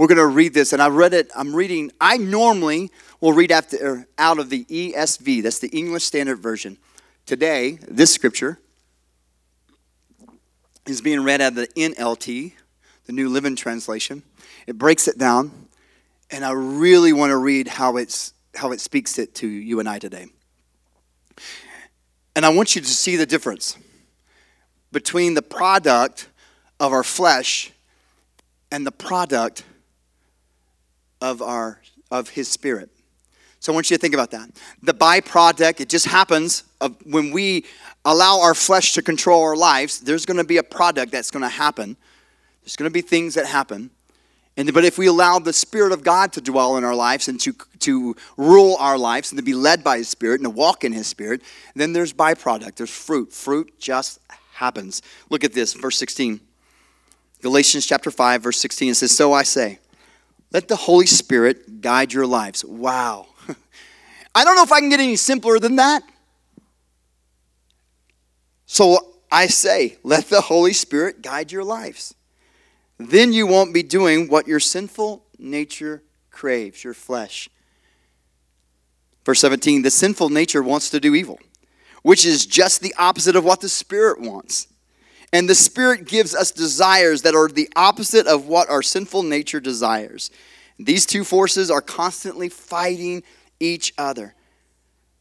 [0.00, 1.30] we're going to read this, and I read it.
[1.36, 1.92] I'm reading.
[2.00, 5.42] I normally will read after, er, out of the ESV.
[5.42, 6.78] That's the English Standard Version.
[7.26, 8.58] Today, this scripture
[10.86, 12.52] is being read out of the NLT,
[13.04, 14.22] the New Living Translation.
[14.66, 15.68] It breaks it down,
[16.30, 19.88] and I really want to read how it's how it speaks it to you and
[19.88, 20.28] I today.
[22.34, 23.76] And I want you to see the difference
[24.92, 26.30] between the product
[26.80, 27.70] of our flesh
[28.72, 29.64] and the product
[31.20, 31.80] of our
[32.10, 32.90] of his spirit.
[33.60, 34.50] So I want you to think about that.
[34.82, 37.66] The byproduct, it just happens of when we
[38.04, 41.42] allow our flesh to control our lives, there's going to be a product that's going
[41.42, 41.96] to happen.
[42.62, 43.90] There's going to be things that happen.
[44.56, 47.38] And, but if we allow the Spirit of God to dwell in our lives and
[47.40, 50.82] to, to rule our lives and to be led by His Spirit and to walk
[50.82, 51.42] in His Spirit,
[51.74, 53.32] then there's byproduct, there's fruit.
[53.32, 54.20] Fruit just
[54.54, 55.02] happens.
[55.28, 56.40] Look at this, verse 16.
[57.42, 59.78] Galatians chapter 5, verse 16, it says, So I say,
[60.52, 62.64] let the Holy Spirit guide your lives.
[62.64, 63.26] Wow.
[64.34, 66.02] I don't know if I can get any simpler than that.
[68.66, 68.98] So
[69.30, 72.14] I say, let the Holy Spirit guide your lives.
[72.98, 77.48] Then you won't be doing what your sinful nature craves, your flesh.
[79.24, 81.38] Verse 17 the sinful nature wants to do evil,
[82.02, 84.66] which is just the opposite of what the Spirit wants.
[85.32, 89.60] And the Spirit gives us desires that are the opposite of what our sinful nature
[89.60, 90.30] desires.
[90.78, 93.22] These two forces are constantly fighting
[93.60, 94.34] each other.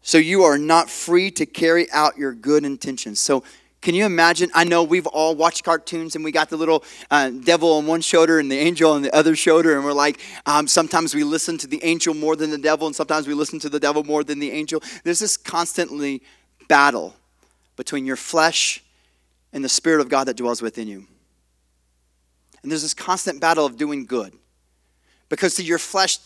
[0.01, 3.19] So you are not free to carry out your good intentions.
[3.19, 3.43] So,
[3.81, 4.49] can you imagine?
[4.53, 8.01] I know we've all watched cartoons and we got the little uh, devil on one
[8.01, 11.57] shoulder and the angel on the other shoulder, and we're like, um, sometimes we listen
[11.59, 14.25] to the angel more than the devil, and sometimes we listen to the devil more
[14.25, 14.83] than the angel.
[15.05, 16.21] There's this constantly
[16.67, 17.15] battle
[17.77, 18.83] between your flesh
[19.53, 21.05] and the Spirit of God that dwells within you.
[22.61, 24.33] And there's this constant battle of doing good.
[25.29, 26.17] Because to your flesh,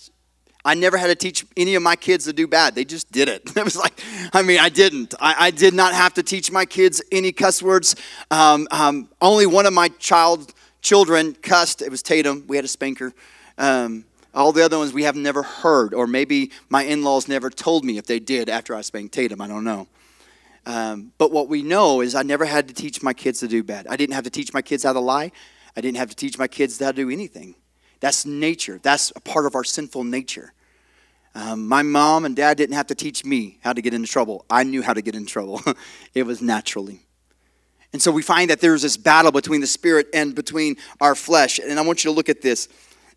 [0.65, 2.73] I never had to teach any of my kids to do bad.
[2.73, 3.51] They just did it.
[3.57, 4.01] It was like,
[4.33, 5.13] I mean, I didn't.
[5.19, 7.95] I, I did not have to teach my kids any cuss words.
[8.31, 11.81] Um, um, only one of my child children cussed.
[11.81, 12.45] It was Tatum.
[12.47, 13.13] We had a spanker.
[13.57, 17.49] Um, all the other ones we have never heard, or maybe my in laws never
[17.49, 19.41] told me if they did after I spanked Tatum.
[19.41, 19.87] I don't know.
[20.93, 23.63] Um, but what we know is I never had to teach my kids to do
[23.63, 23.87] bad.
[23.89, 25.31] I didn't have to teach my kids how to lie.
[25.75, 27.55] I didn't have to teach my kids how to do anything.
[27.99, 28.79] That's nature.
[28.81, 30.53] That's a part of our sinful nature.
[31.35, 34.45] Um, my mom and dad didn't have to teach me how to get into trouble.
[34.49, 35.61] I knew how to get in trouble.
[36.13, 37.01] it was naturally.
[37.91, 41.59] And so we find that there's this battle between the spirit and between our flesh.
[41.59, 42.67] And I want you to look at this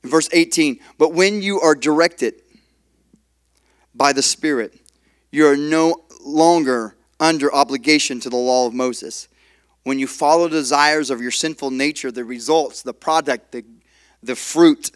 [0.03, 0.79] in verse 18.
[0.99, 2.41] But when you are directed
[3.95, 4.75] by the spirit,
[5.31, 9.29] you are no longer under obligation to the law of Moses.
[9.85, 13.65] When you follow desires of your sinful nature, the results, the product, the,
[14.23, 14.91] the fruit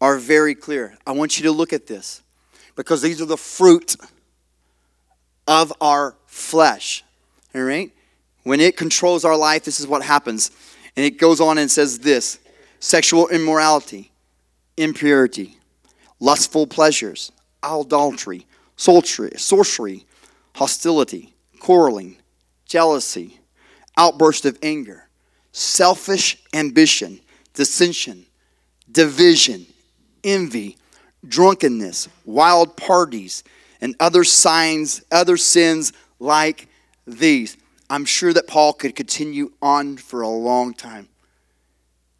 [0.00, 0.96] are very clear.
[1.06, 2.22] I want you to look at this
[2.74, 3.96] because these are the fruit
[5.46, 7.04] of our flesh.
[7.54, 7.92] All right?
[8.42, 10.50] When it controls our life, this is what happens.
[10.96, 12.38] And it goes on and says this
[12.80, 14.12] sexual immorality,
[14.76, 15.58] impurity,
[16.20, 17.32] lustful pleasures,
[17.62, 20.06] idolatry, sorcery,
[20.54, 21.34] hostility,
[21.66, 22.16] quarreling,
[22.64, 23.40] jealousy,
[23.96, 25.08] outburst of anger,
[25.50, 27.18] selfish ambition,
[27.54, 28.24] dissension,
[28.92, 29.66] division,
[30.22, 30.76] envy,
[31.26, 33.42] drunkenness, wild parties,
[33.80, 36.68] and other signs, other sins like
[37.04, 37.56] these.
[37.90, 41.08] I'm sure that Paul could continue on for a long time.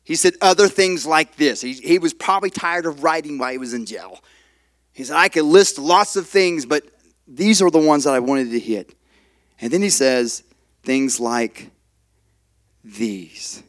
[0.02, 1.60] He said other things like this.
[1.60, 4.18] He, he was probably tired of writing while he was in jail.
[4.92, 6.82] He said, I could list lots of things, but
[7.28, 8.92] these are the ones that I wanted to hit.
[9.60, 10.42] And then he says
[10.82, 11.70] things like
[12.84, 13.62] these.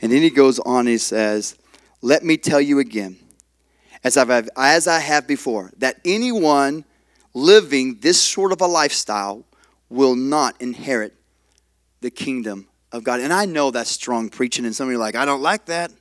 [0.00, 1.56] And then he goes on and he says,
[2.00, 3.16] Let me tell you again,
[4.04, 6.84] as, I've, as I have before, that anyone
[7.34, 9.44] living this sort of a lifestyle
[9.88, 11.14] will not inherit
[12.00, 13.20] the kingdom of God.
[13.20, 15.66] And I know that's strong preaching, and some of you are like, I don't like
[15.66, 15.92] that.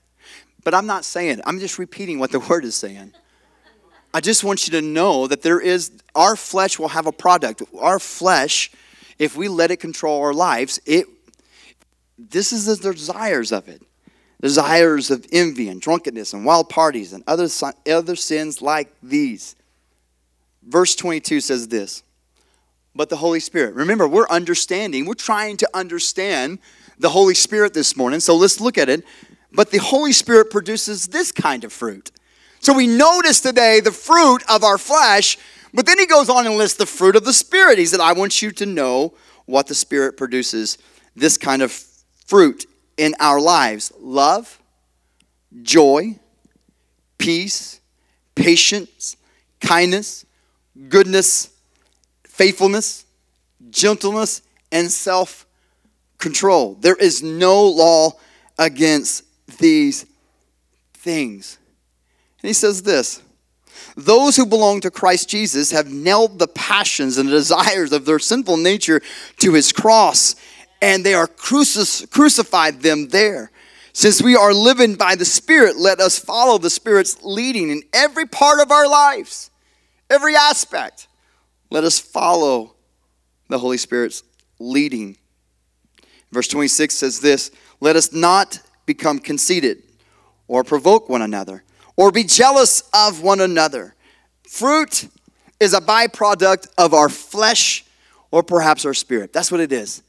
[0.64, 1.42] But I'm not saying it.
[1.46, 3.14] I'm just repeating what the word is saying.
[4.14, 7.62] I just want you to know that there is, our flesh will have a product.
[7.80, 8.72] Our flesh,
[9.18, 11.06] if we let it control our lives, it,
[12.18, 13.82] this is the desires of it.
[14.42, 17.48] Desires of envy and drunkenness and wild parties and other,
[17.88, 19.56] other sins like these.
[20.64, 22.04] Verse 22 says this,
[22.96, 23.76] but the Holy Spirit.
[23.76, 26.60] Remember, we're understanding, we're trying to understand
[27.00, 28.20] the Holy Spirit this morning.
[28.20, 29.04] So let's look at it.
[29.54, 32.12] But the Holy Spirit produces this kind of fruit.
[32.62, 35.38] So we notice today the fruit of our flesh,
[35.74, 37.80] but then he goes on and lists the fruit of the Spirit.
[37.80, 40.78] He said, I want you to know what the Spirit produces
[41.16, 41.72] this kind of
[42.28, 44.62] fruit in our lives love,
[45.64, 46.20] joy,
[47.18, 47.82] peace,
[48.36, 49.18] patience,
[49.60, 50.26] kindness,
[50.88, 51.50] goodness,
[52.26, 53.06] faithfulness,
[53.72, 55.48] gentleness, and self
[56.20, 56.76] control.
[56.76, 58.12] There is no law
[58.60, 59.24] against
[59.58, 60.06] these
[60.94, 61.58] things.
[62.42, 63.22] And he says this
[63.96, 68.20] Those who belong to Christ Jesus have nailed the passions and the desires of their
[68.20, 69.02] sinful nature
[69.38, 70.36] to his cross,
[70.82, 73.52] and they are crucified them there.
[73.94, 78.26] Since we are living by the Spirit, let us follow the Spirit's leading in every
[78.26, 79.52] part of our lives,
[80.10, 81.08] every aspect.
[81.70, 82.76] Let us follow
[83.50, 84.24] the Holy Spirit's
[84.60, 85.18] leading.
[86.32, 87.52] Verse 26 says this
[87.82, 89.84] Let us not become conceited
[90.48, 91.64] or provoke one another
[91.96, 93.96] or be jealous of one another.
[94.48, 95.08] Fruit
[95.60, 97.86] is a byproduct of our flesh
[98.32, 99.32] or perhaps our spirit.
[99.34, 100.02] That's what it is.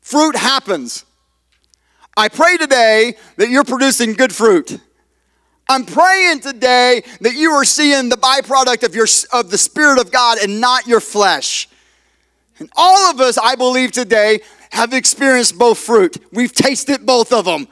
[0.00, 1.04] Fruit happens.
[2.16, 4.78] I pray today that you're producing good fruit.
[5.68, 10.10] I'm praying today that you are seeing the byproduct of your of the spirit of
[10.10, 11.68] God and not your flesh.
[12.58, 14.40] And all of us, I believe today,
[14.70, 16.18] have experienced both fruit.
[16.32, 17.68] We've tasted both of them.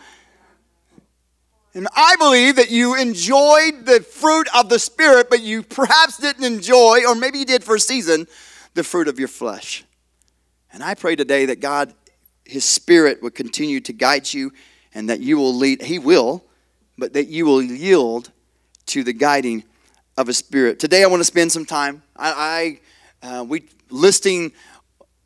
[1.73, 6.45] And I believe that you enjoyed the fruit of the Spirit, but you perhaps didn't
[6.45, 8.27] enjoy, or maybe you did for a season,
[8.75, 9.85] the fruit of your flesh.
[10.73, 11.95] And I pray today that God,
[12.45, 14.53] His Spirit, would continue to guide you
[14.95, 16.45] and that you will lead, He will,
[16.99, 18.33] but that you will yield
[18.87, 19.63] to the guiding
[20.17, 20.81] of a Spirit.
[20.81, 22.03] Today I want to spend some time.
[22.17, 22.81] I,
[23.23, 24.51] I uh, we listing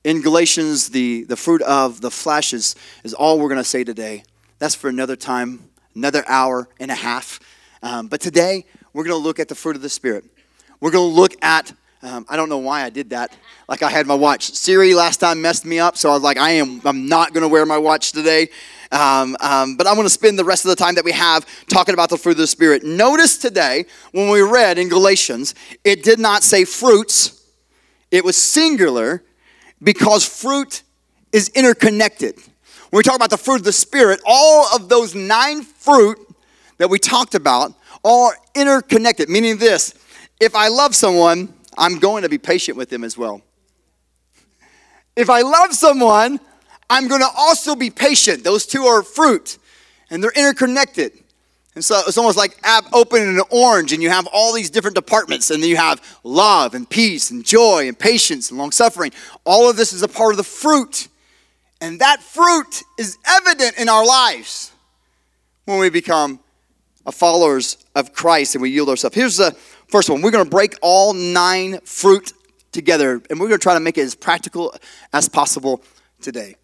[0.05, 3.83] in Galatians the, the fruit of the flesh is, is all we're going to say
[3.83, 4.25] today.
[4.59, 7.41] That's for another time another hour and a half.
[7.83, 10.25] Um, but today, we're going to look at the fruit of the Spirit.
[10.81, 13.37] We're going to look at, um, I don't know why I did that.
[13.69, 14.53] Like I had my watch.
[14.53, 17.43] Siri last time messed me up, so I was like, I am, I'm not going
[17.43, 18.49] to wear my watch today.
[18.93, 21.47] Um, um, but I'm going to spend the rest of the time that we have
[21.67, 22.85] talking about the fruit of the Spirit.
[22.85, 27.45] Notice today, when we read in Galatians, it did not say fruits,
[28.11, 29.25] it was singular
[29.83, 30.83] because fruit
[31.33, 32.39] is interconnected.
[32.95, 36.17] When we talk about the fruit of the Spirit, all of those nine fruit
[36.79, 39.95] that we talked about are interconnected, meaning this
[40.39, 43.43] if I love someone, I'm going to be patient with them as well.
[45.17, 46.39] If I love someone,
[46.89, 48.45] I'm going to also be patient.
[48.45, 49.59] Those two are fruit,
[50.09, 51.15] and they're interconnected.
[51.75, 52.57] And so it's almost like
[52.93, 56.75] opening an orange, and you have all these different departments, and then you have love
[56.75, 59.11] and peace and joy and patience and long suffering.
[59.45, 61.09] All of this is a part of the fruit.
[61.81, 64.73] And that fruit is evident in our lives
[65.65, 66.41] when we become
[67.13, 69.15] followers of Christ and we yield ourselves.
[69.15, 69.53] Here's the
[69.89, 70.23] first one.
[70.23, 72.33] We're going to break all nine fruit
[72.73, 74.75] together, and we're going to try to make it as practical
[75.13, 75.83] as possible
[76.21, 76.57] today.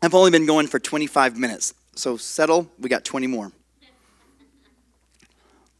[0.00, 1.74] I've only been going for 25 minutes.
[1.94, 3.52] So settle, we got 20 more.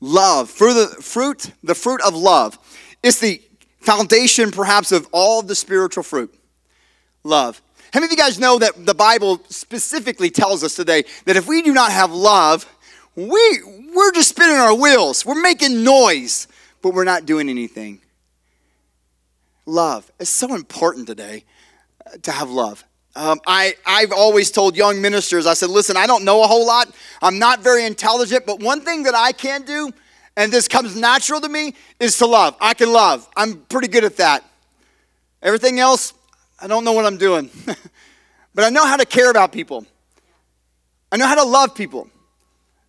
[0.01, 2.59] Love, the fruit, the fruit of love.
[3.03, 3.41] It's the
[3.81, 6.35] foundation, perhaps, of all the spiritual fruit.
[7.25, 7.63] Love.
[7.93, 11.47] How many of you guys know that the Bible specifically tells us today that if
[11.47, 12.67] we do not have love,
[13.15, 13.61] we,
[13.95, 15.27] we're just spinning our wheels.
[15.27, 16.49] We're making noise,
[16.81, 18.01] but we're not doing anything.
[19.67, 20.11] Love.
[20.19, 21.45] It's so important today
[22.07, 22.83] uh, to have love.
[23.15, 26.67] Um, I, I've always told young ministers, I said, listen, I don't know a whole
[26.67, 26.89] lot.
[27.21, 29.93] I'm not very intelligent, but one thing that I can do,
[30.37, 32.57] and this comes natural to me, is to love.
[32.59, 33.29] I can love.
[33.37, 34.43] I'm pretty good at that.
[35.43, 36.15] Everything else,
[36.63, 37.51] I don't know what I'm doing.
[38.55, 39.85] but I know how to care about people.
[41.11, 42.09] I know how to love people.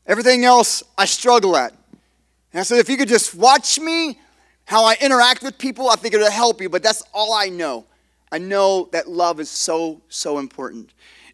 [0.06, 1.72] Everything else, I struggle at.
[2.52, 4.20] And I said, if you could just watch me,
[4.66, 7.50] how I interact with people, I think it would help you, but that's all I
[7.50, 7.86] know.
[8.32, 10.92] I know that love is so, so important.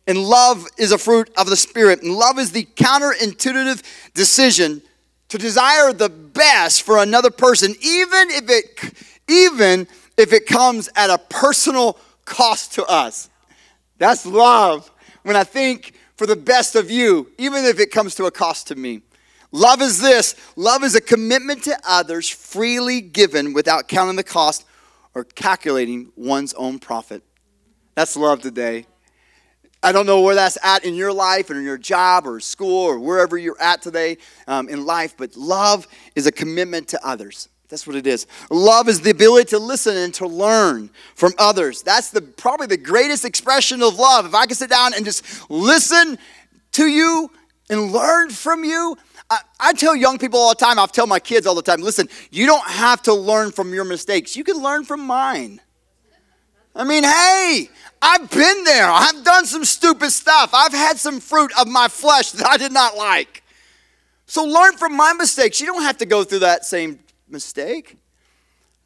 [0.08, 2.02] And love is a fruit of the Spirit.
[2.02, 4.82] And love is the counterintuitive decision
[5.28, 8.94] to desire the best for another person, even if it,
[9.28, 12.00] even if it comes at a personal
[12.30, 13.30] cost to us.
[13.98, 14.90] That's love.
[15.24, 18.68] When I think for the best of you, even if it comes to a cost
[18.68, 19.02] to me.
[19.52, 24.64] Love is this love is a commitment to others freely given without counting the cost
[25.16, 27.24] or calculating one's own profit.
[27.96, 28.86] That's love today.
[29.82, 32.84] I don't know where that's at in your life or in your job or school
[32.84, 37.48] or wherever you're at today um, in life, but love is a commitment to others.
[37.70, 38.26] That's what it is.
[38.50, 41.84] Love is the ability to listen and to learn from others.
[41.84, 44.26] That's the probably the greatest expression of love.
[44.26, 46.18] If I can sit down and just listen
[46.74, 47.30] to you
[47.70, 48.98] and learn from you,
[49.30, 51.82] I, I, tell young people all the time, I tell my kids all the time,
[51.82, 54.36] listen, you don't have to learn from your mistakes.
[54.36, 55.62] You can learn from mine.
[56.76, 57.70] I mean, hey,
[58.02, 58.88] I've been there.
[58.90, 60.52] I've done some stupid stuff.
[60.54, 63.44] I've had some fruit of my flesh that I did not like.
[64.26, 65.60] So learn from my mistakes.
[65.62, 67.00] You don't have to go through that same
[67.32, 67.98] mistake.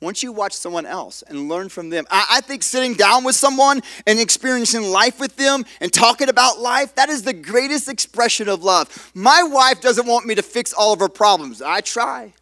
[0.02, 3.36] Once you watch someone else and learn from them, I, I, think sitting down with
[3.36, 8.50] someone and experiencing life with them and talking about life, that is the greatest expression
[8.50, 9.12] of love.
[9.16, 11.62] My wife doesn't want me to fix all of her problems.
[11.62, 12.34] I try.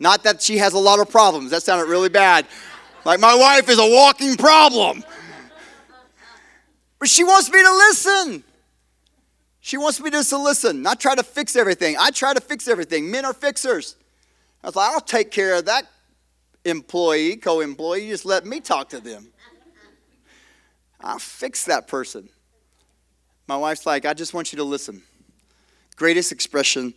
[0.00, 2.46] Not that she has a lot of problems, that sounded really bad.
[3.04, 5.04] Like my wife is a walking problem.
[6.98, 8.44] But she wants me to listen.
[9.60, 11.96] She wants me just to listen, not try to fix everything.
[11.98, 13.10] I try to fix everything.
[13.10, 13.96] Men are fixers.
[14.62, 15.86] I was like, I'll take care of that
[16.64, 18.04] employee, co employee.
[18.06, 19.28] You just let me talk to them.
[21.00, 22.28] I'll fix that person.
[23.46, 25.02] My wife's like, I just want you to listen.
[25.96, 26.94] Greatest expression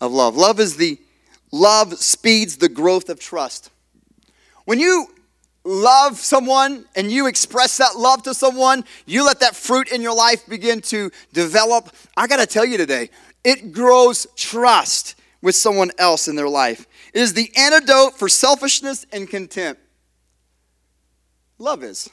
[0.00, 0.36] of love.
[0.36, 0.98] Love is the
[1.50, 3.70] love speeds the growth of trust.
[4.64, 5.06] When you
[5.64, 10.14] love someone and you express that love to someone, you let that fruit in your
[10.14, 11.90] life begin to develop.
[12.16, 13.10] I got to tell you today,
[13.44, 16.86] it grows trust with someone else in their life.
[17.14, 19.80] Is the antidote for selfishness and contempt.
[21.58, 22.10] Love is.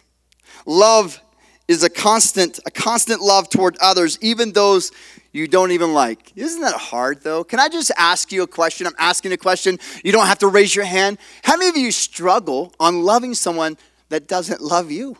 [0.66, 1.20] Love
[1.68, 4.92] is a constant, a constant love toward others, even those
[5.32, 6.32] you don't even like.
[6.36, 7.44] Isn't that hard though?
[7.44, 8.86] Can I just ask you a question?
[8.86, 9.80] I'm asking a question.
[10.04, 11.18] You don't have to raise your hand.
[11.44, 13.78] How many of you struggle on loving someone
[14.10, 15.18] that doesn't love you?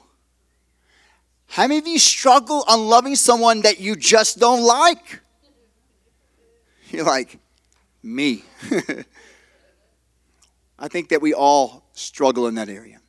[1.48, 5.22] How many of you struggle on loving someone that you just don't like?
[6.90, 7.40] You're like,
[8.04, 8.44] me.
[10.82, 13.00] I think that we all struggle in that area.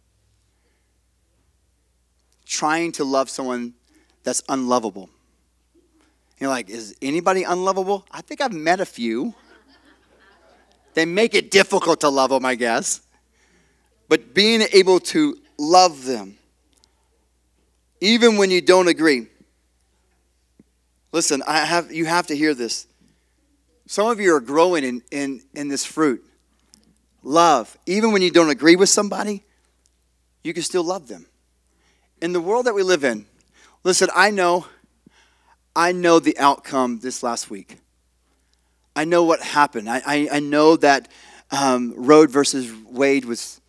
[2.44, 3.72] Trying to love someone
[4.24, 5.08] that's unlovable.
[6.38, 8.04] You're like, is anybody unlovable?
[8.10, 9.34] I think I've met a few.
[10.92, 13.00] They make it difficult to love them, I guess.
[14.06, 16.36] But being able to love them,
[18.02, 19.28] even when you don't agree.
[21.10, 22.86] Listen, I have, you have to hear this.
[23.86, 26.22] Some of you are growing in, in, in this fruit
[27.22, 27.76] love.
[27.86, 29.44] Even when you don't agree with somebody,
[30.42, 31.26] you can still love them.
[32.20, 33.26] In the world that we live in,
[33.84, 34.66] listen, I know,
[35.74, 37.78] I know the outcome this last week.
[38.94, 39.88] I know what happened.
[39.88, 41.08] I, I, I know that
[41.50, 43.60] um, versus Wade was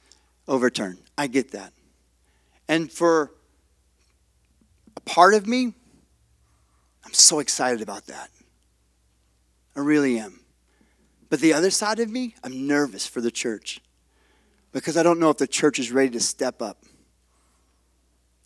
[0.47, 0.99] overturned.
[1.17, 1.73] I get that.
[2.67, 3.31] And for
[4.95, 5.73] a part of me,
[7.05, 8.29] I'm so excited about that.
[9.75, 10.42] I really am.
[11.33, 13.81] But the other side of me, I'm nervous for the church
[14.71, 16.85] because I don't know if the church is ready to step up.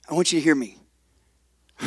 [0.10, 0.78] I want you to hear me.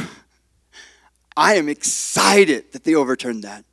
[1.38, 3.64] I am excited that they overturned that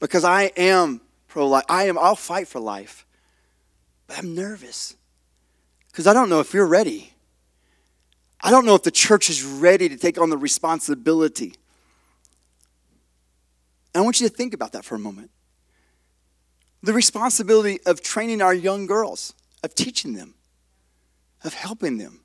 [0.00, 1.62] because I am pro life.
[1.68, 3.06] I am, I'll fight for life.
[4.08, 4.96] But I'm nervous
[5.92, 7.12] because I don't know if you're ready.
[8.40, 11.54] I don't know if the church is ready to take on the responsibility.
[13.94, 15.30] And I want you to think about that for a moment.
[16.82, 20.34] The responsibility of training our young girls, of teaching them,
[21.42, 22.20] of helping them,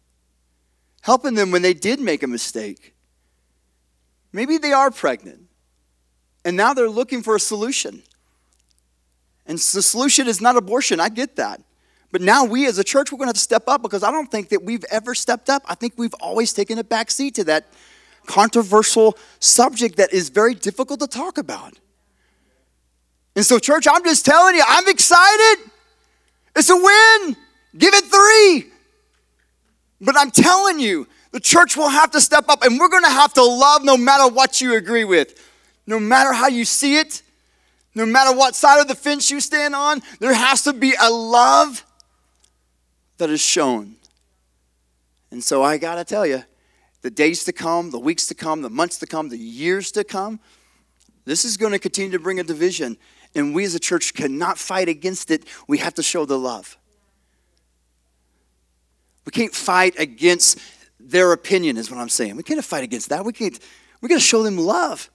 [1.02, 2.94] helping them when they did make a mistake.
[4.34, 5.44] Maybe they are pregnant,
[6.46, 8.04] and now they're looking for a solution.
[9.46, 11.00] And the solution is not abortion.
[11.00, 11.62] I get that.
[12.12, 14.12] But now we as a church, we're going to have to step up because I
[14.12, 15.64] don't think that we've ever stepped up.
[15.66, 17.68] I think we've always taken a back seat to that
[18.26, 21.80] controversial subject that is very difficult to talk about.
[23.36, 25.72] And so, church, I'm just telling you, I'm excited.
[26.56, 27.38] It's a win.
[27.78, 28.72] Give it three.
[30.02, 33.10] But I'm telling you, the church will have to step up and we're going to
[33.10, 35.40] have to love no matter what you agree with,
[35.88, 37.22] no matter how you see it,
[37.96, 40.02] no matter what side of the fence you stand on.
[40.20, 41.86] There has to be a love
[43.18, 43.96] that is shown.
[45.30, 46.44] And so I got to tell you,
[47.02, 50.04] the days to come, the weeks to come, the months to come, the years to
[50.04, 50.40] come,
[51.26, 52.98] this is going to continue to bring a division.
[53.34, 55.46] And we as a church cannot fight against it.
[55.68, 56.78] We have to show the love.
[59.26, 60.60] We can't fight against
[61.00, 62.36] their opinion, is what I'm saying.
[62.36, 63.24] We can't fight against that.
[63.24, 63.58] We can't,
[64.02, 65.10] we got to show them love.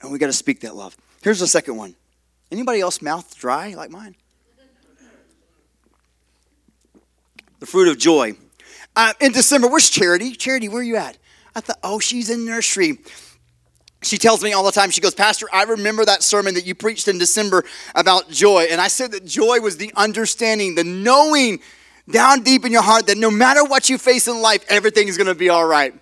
[0.00, 0.96] And we got to speak that love.
[1.22, 1.94] Here's the second one.
[2.52, 4.14] Anybody else mouth dry like mine?
[7.64, 8.34] the fruit of joy.
[8.94, 10.32] Uh, in December, where's Charity?
[10.32, 11.16] Charity, where are you at?
[11.54, 12.98] I thought, oh, she's in nursery.
[14.04, 16.74] She tells me all the time, she goes, Pastor, I remember that sermon that you
[16.74, 18.66] preached in December about joy.
[18.70, 21.60] And I said that joy was the understanding, the knowing
[22.10, 25.16] down deep in your heart that no matter what you face in life, everything is
[25.16, 25.94] going to be all right.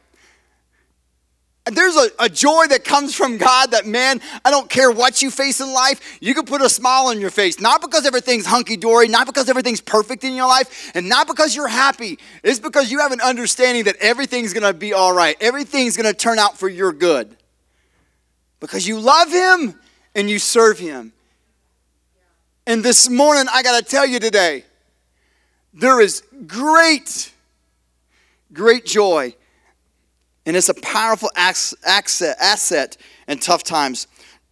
[1.64, 5.22] And there's a, a joy that comes from God that, man, I don't care what
[5.22, 7.60] you face in life, you can put a smile on your face.
[7.60, 11.54] Not because everything's hunky dory, not because everything's perfect in your life, and not because
[11.54, 12.18] you're happy.
[12.42, 16.40] It's because you have an understanding that everything's gonna be all right, everything's gonna turn
[16.40, 17.36] out for your good.
[18.62, 19.78] Because you love Him
[20.14, 21.12] and you serve Him.
[22.66, 24.64] And this morning, I gotta tell you today,
[25.74, 27.30] there is great,
[28.54, 29.34] great joy
[30.44, 32.96] and it's a powerful asset
[33.28, 34.08] in tough times.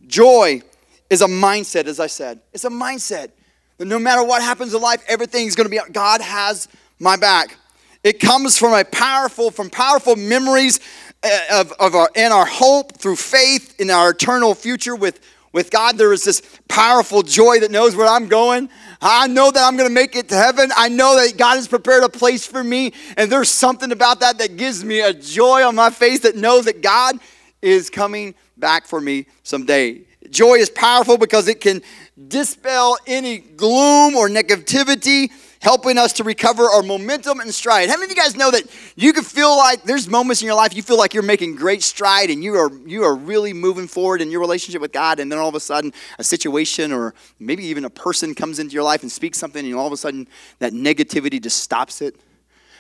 [0.06, 0.62] Joy
[1.08, 2.40] is a mindset, as I said.
[2.52, 3.30] It's a mindset
[3.78, 7.56] that no matter what happens in life, everything's going to be, God has my back.
[8.04, 10.80] It comes from a powerful, from powerful memories
[11.22, 15.20] Uh, of, of our, and our hope through faith in our eternal future with,
[15.52, 15.98] with God.
[15.98, 18.70] There is this powerful joy that knows where I'm going.
[19.02, 20.70] I know that I'm going to make it to heaven.
[20.74, 22.94] I know that God has prepared a place for me.
[23.18, 26.64] And there's something about that that gives me a joy on my face that knows
[26.64, 27.18] that God
[27.60, 30.00] is coming back for me someday.
[30.30, 31.82] Joy is powerful because it can
[32.28, 35.30] dispel any gloom or negativity
[35.60, 37.88] helping us to recover our momentum and stride.
[37.90, 38.64] How many of you guys know that
[38.96, 41.82] you can feel like there's moments in your life you feel like you're making great
[41.82, 45.30] stride and you are you are really moving forward in your relationship with God, and
[45.30, 48.84] then all of a sudden a situation or maybe even a person comes into your
[48.84, 50.26] life and speaks something, and all of a sudden
[50.58, 52.16] that negativity just stops it.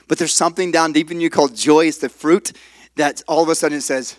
[0.08, 1.86] But there's something down deep in you called joy.
[1.86, 2.52] It's the fruit
[2.96, 4.16] that all of a sudden it says,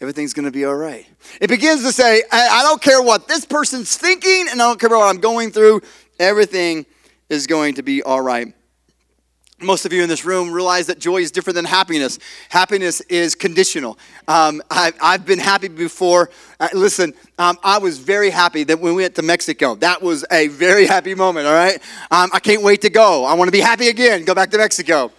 [0.00, 1.06] everything's going to be all right.
[1.40, 4.80] It begins to say, I, I, don't care what this person's thinking, and I don't
[4.80, 5.82] care what I'm going through.
[6.18, 6.86] Everything
[7.28, 8.54] is going to be all right.
[9.60, 12.20] Most of you in this room realize that joy is different than happiness.
[12.48, 13.98] Happiness is conditional.
[14.28, 16.30] Um, I, have been happy before.
[16.60, 20.24] Uh, listen, um, I was very happy that when we went to Mexico, that was
[20.30, 21.82] a very happy moment, all right?
[22.12, 23.24] Um, I can't wait to go.
[23.24, 25.10] I want to be happy again, go back to Mexico.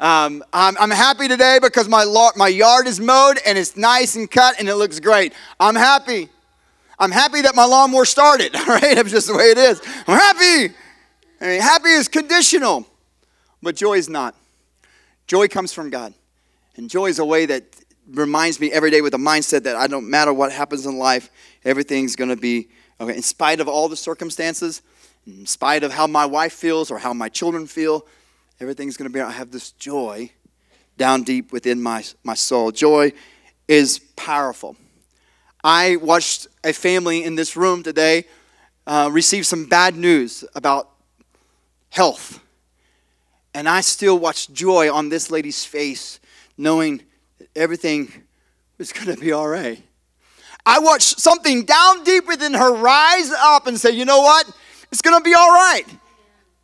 [0.00, 2.04] Um, I'm, I'm, happy today because my,
[2.36, 5.32] my yard is mowed and it's nice and cut and it looks great.
[5.58, 6.28] I'm happy.
[6.98, 8.96] I'm happy that my lawnmower started, all right?
[8.96, 9.80] That's just the way it is.
[10.06, 10.74] I'm happy.
[11.40, 12.86] I mean, happy is conditional,
[13.62, 14.34] but joy is not.
[15.26, 16.14] Joy comes from God.
[16.76, 17.64] And joy is a way that
[18.08, 21.30] reminds me every day with a mindset that I don't matter what happens in life,
[21.64, 22.68] everything's going to be
[23.00, 23.16] okay.
[23.16, 24.82] In spite of all the circumstances,
[25.26, 28.06] in spite of how my wife feels or how my children feel,
[28.60, 30.30] everything's going to be, I have this joy
[30.96, 32.70] down deep within my, my soul.
[32.70, 33.12] Joy
[33.68, 34.76] is powerful.
[35.64, 38.24] I watched a family in this room today
[38.86, 40.90] uh, received some bad news about
[41.96, 42.40] health.
[43.54, 46.20] And I still watched joy on this lady's face,
[46.58, 47.02] knowing
[47.38, 48.12] that everything
[48.76, 49.82] was going to be all right.
[50.66, 54.50] I watched something down deep within her rise up and say, you know what?
[54.92, 55.84] It's going to be all right.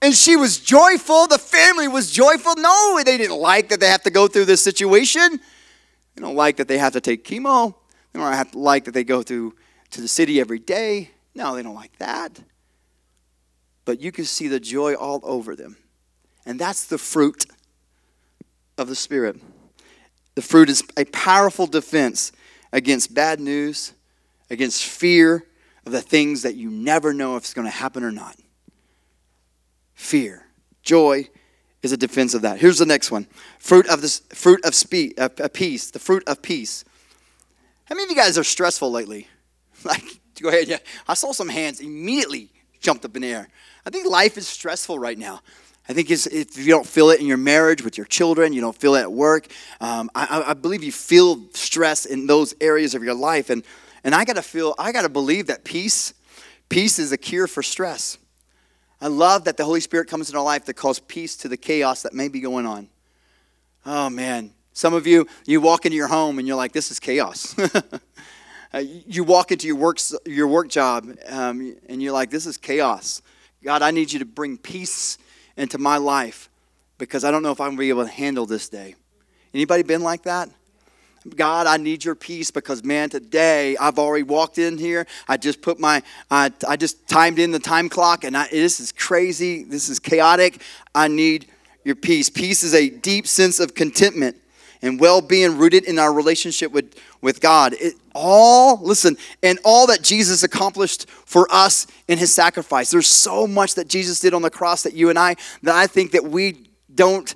[0.02, 1.28] And she was joyful.
[1.28, 2.54] The family was joyful.
[2.56, 5.40] No, they didn't like that they have to go through this situation.
[6.14, 7.74] They don't like that they have to take chemo.
[8.12, 9.54] They don't like that they go through
[9.92, 11.12] to the city every day.
[11.34, 12.38] No, they don't like that.
[13.84, 15.76] But you can see the joy all over them.
[16.46, 17.46] And that's the fruit
[18.78, 19.40] of the Spirit.
[20.34, 22.32] The fruit is a powerful defense
[22.72, 23.92] against bad news,
[24.50, 25.44] against fear
[25.84, 28.36] of the things that you never know if it's going to happen or not.
[29.94, 30.46] Fear.
[30.82, 31.28] Joy
[31.82, 32.58] is a defense of that.
[32.58, 33.26] Here's the next one.
[33.58, 36.84] Fruit of this fruit of spe- uh, peace, the fruit of peace.
[37.84, 39.28] How many of you guys are stressful lately?
[39.84, 40.04] Like,
[40.40, 40.68] go ahead.
[40.68, 40.78] Yeah.
[41.08, 43.48] I saw some hands immediately jumped up in the air.
[43.84, 45.40] I think life is stressful right now.
[45.88, 48.76] I think if you don't feel it in your marriage with your children, you don't
[48.76, 49.48] feel it at work.
[49.80, 53.64] Um, I, I, believe you feel stress in those areas of your life, and
[54.04, 56.14] and I gotta feel, I gotta believe that peace,
[56.68, 58.18] peace is a cure for stress.
[59.00, 61.56] I love that the Holy Spirit comes in our life to cause peace to the
[61.56, 62.88] chaos that may be going on.
[63.84, 67.00] Oh man, some of you, you walk into your home and you're like, this is
[67.00, 67.56] chaos.
[68.74, 72.56] uh, you walk into your work, your work job um, and you're like, this is
[72.56, 73.22] chaos.
[73.62, 75.18] God, I need you to bring peace
[75.56, 76.48] into my life
[76.98, 78.96] because I don't know if I'm going to be able to handle this day.
[79.54, 80.48] Anybody been like that?
[81.36, 85.06] God, I need your peace because, man, today I've already walked in here.
[85.28, 88.80] I just put my, I, I just timed in the time clock, and I, this
[88.80, 89.62] is crazy.
[89.62, 90.60] This is chaotic.
[90.94, 91.46] I need
[91.84, 92.28] your peace.
[92.28, 94.36] Peace is a deep sense of contentment
[94.80, 97.74] and well being rooted in our relationship with, with God.
[97.74, 102.90] It all, listen, and all that Jesus accomplished for us in his sacrifice.
[102.90, 105.86] There's so much that Jesus did on the cross that you and I, that I
[105.86, 107.34] think that we don't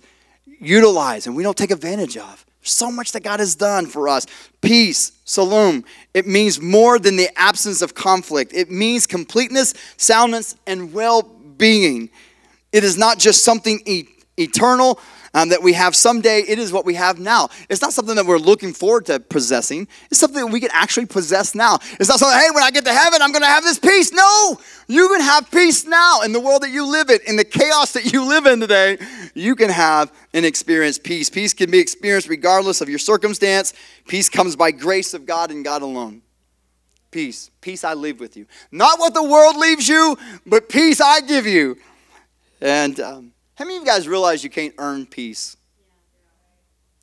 [0.60, 4.26] utilize and we don't take advantage of so much that God has done for us.
[4.60, 8.52] Peace, shalom, it means more than the absence of conflict.
[8.52, 12.10] It means completeness, soundness, and well being.
[12.72, 14.98] It is not just something e- eternal,
[15.36, 17.50] um, that we have someday, it is what we have now.
[17.68, 19.86] It's not something that we're looking forward to possessing.
[20.10, 21.78] It's something that we can actually possess now.
[22.00, 24.12] It's not something, hey, when I get to heaven, I'm going to have this peace.
[24.12, 24.58] No,
[24.88, 27.92] you can have peace now in the world that you live in, in the chaos
[27.92, 28.96] that you live in today.
[29.34, 31.28] You can have and experience peace.
[31.28, 33.74] Peace can be experienced regardless of your circumstance.
[34.08, 36.22] Peace comes by grace of God and God alone.
[37.10, 37.50] Peace.
[37.60, 38.46] Peace I leave with you.
[38.72, 40.16] Not what the world leaves you,
[40.46, 41.76] but peace I give you.
[42.62, 45.56] And um, how many of you guys realize you can't earn peace?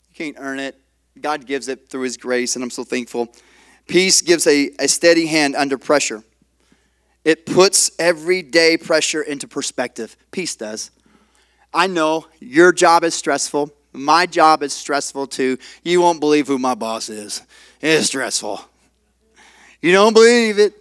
[0.10, 0.80] You can't earn it.
[1.20, 3.34] God gives it through His grace, and I'm so thankful.
[3.88, 6.24] Peace gives a, a steady hand under pressure.
[7.26, 10.16] It puts everyday pressure into perspective.
[10.30, 10.92] Peace does.
[11.74, 13.72] I know your job is stressful.
[13.92, 15.58] My job is stressful too.
[15.84, 17.42] You won't believe who my boss is.
[17.82, 18.62] It's stressful.
[19.82, 20.76] You don't believe it.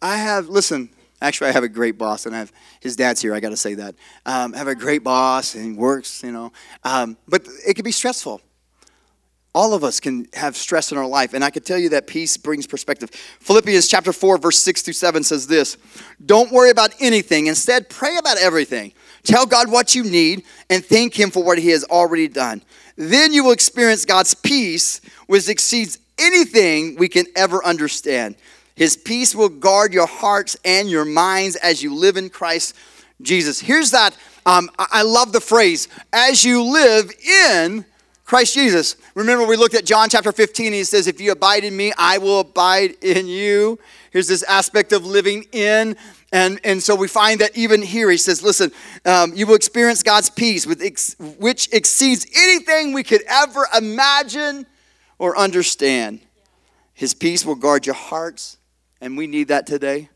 [0.00, 0.88] I have, listen,
[1.20, 3.34] Actually, I have a great boss, and I have his dad's here.
[3.34, 3.94] I got to say that.
[4.24, 6.52] Um, I have a great boss, and works, you know.
[6.82, 8.40] Um, but it can be stressful.
[9.52, 12.06] All of us can have stress in our life, and I can tell you that
[12.06, 13.10] peace brings perspective.
[13.10, 15.76] Philippians chapter 4, verse 6 through 7 says this
[16.24, 17.48] Don't worry about anything.
[17.48, 18.92] Instead, pray about everything.
[19.24, 22.62] Tell God what you need and thank Him for what He has already done.
[22.96, 28.36] Then you will experience God's peace, which exceeds anything we can ever understand.
[28.80, 32.74] His peace will guard your hearts and your minds as you live in Christ
[33.20, 33.60] Jesus.
[33.60, 34.16] Here's that.
[34.46, 37.84] Um, I love the phrase, as you live in
[38.24, 38.96] Christ Jesus.
[39.14, 41.92] Remember, we looked at John chapter 15, and he says, If you abide in me,
[41.98, 43.78] I will abide in you.
[44.12, 45.94] Here's this aspect of living in.
[46.32, 48.72] And, and so we find that even here, he says, Listen,
[49.04, 54.64] um, you will experience God's peace, with ex- which exceeds anything we could ever imagine
[55.18, 56.20] or understand.
[56.94, 58.56] His peace will guard your hearts
[59.00, 60.08] and we need that today.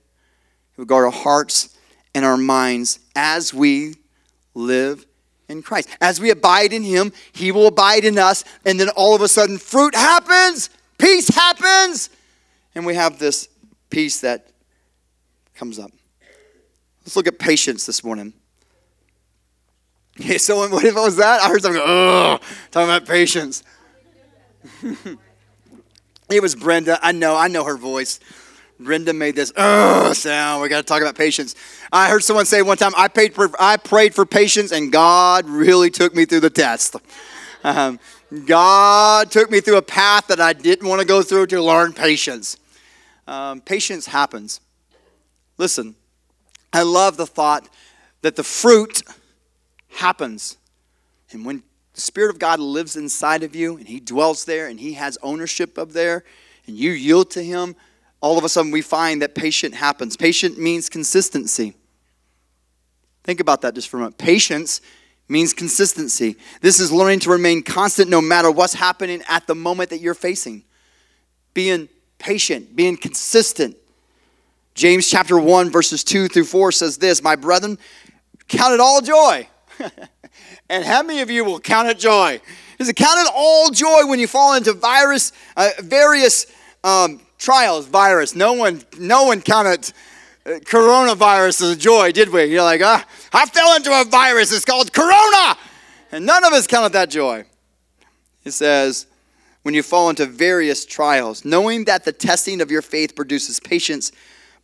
[0.76, 1.76] We guard our hearts
[2.14, 3.94] and our minds as we
[4.54, 5.06] live
[5.48, 5.88] in Christ.
[6.00, 8.44] As we abide in Him, He will abide in us.
[8.64, 12.10] And then all of a sudden, fruit happens, peace happens,
[12.74, 13.48] and we have this
[13.90, 14.48] peace that
[15.54, 15.92] comes up.
[17.04, 18.32] Let's look at patience this morning.
[20.20, 21.40] Okay, so what was that?
[21.40, 22.38] I heard something, oh,
[22.70, 23.62] talking about patience.
[26.30, 26.98] it was Brenda.
[27.02, 28.20] I know, I know her voice.
[28.84, 30.62] Brenda made this oh sound.
[30.62, 31.54] We got to talk about patience.
[31.90, 35.48] I heard someone say one time, I, paid for, I prayed for patience, and God
[35.48, 36.96] really took me through the test.
[37.64, 37.98] Um,
[38.46, 41.92] God took me through a path that I didn't want to go through to learn
[41.92, 42.58] patience.
[43.26, 44.60] Um, patience happens.
[45.56, 45.94] Listen,
[46.72, 47.68] I love the thought
[48.22, 49.02] that the fruit
[49.88, 50.58] happens.
[51.30, 51.62] And when
[51.94, 55.16] the Spirit of God lives inside of you and He dwells there and He has
[55.22, 56.24] ownership of there
[56.66, 57.76] and you yield to Him,
[58.24, 60.16] all of a sudden we find that patient happens.
[60.16, 61.74] Patient means consistency.
[63.22, 64.16] Think about that just for a moment.
[64.16, 64.80] Patience
[65.28, 66.36] means consistency.
[66.62, 70.14] This is learning to remain constant no matter what's happening at the moment that you're
[70.14, 70.64] facing.
[71.52, 73.76] Being patient, being consistent.
[74.74, 77.76] James chapter 1, verses 2 through 4 says this My brethren,
[78.48, 79.46] count it all joy.
[80.70, 82.40] and how many of you will count it joy?
[82.78, 86.46] Is it count it all joy when you fall into virus, uh, various
[86.82, 87.86] um, trials?
[87.86, 88.34] Virus.
[88.34, 89.92] No one, no one counted
[90.46, 92.44] uh, coronavirus as a joy, did we?
[92.44, 94.52] You're like, ah, I fell into a virus.
[94.52, 95.56] It's called corona,
[96.12, 97.44] and none of us counted that joy.
[98.44, 99.06] It says,
[99.62, 104.12] when you fall into various trials, knowing that the testing of your faith produces patience,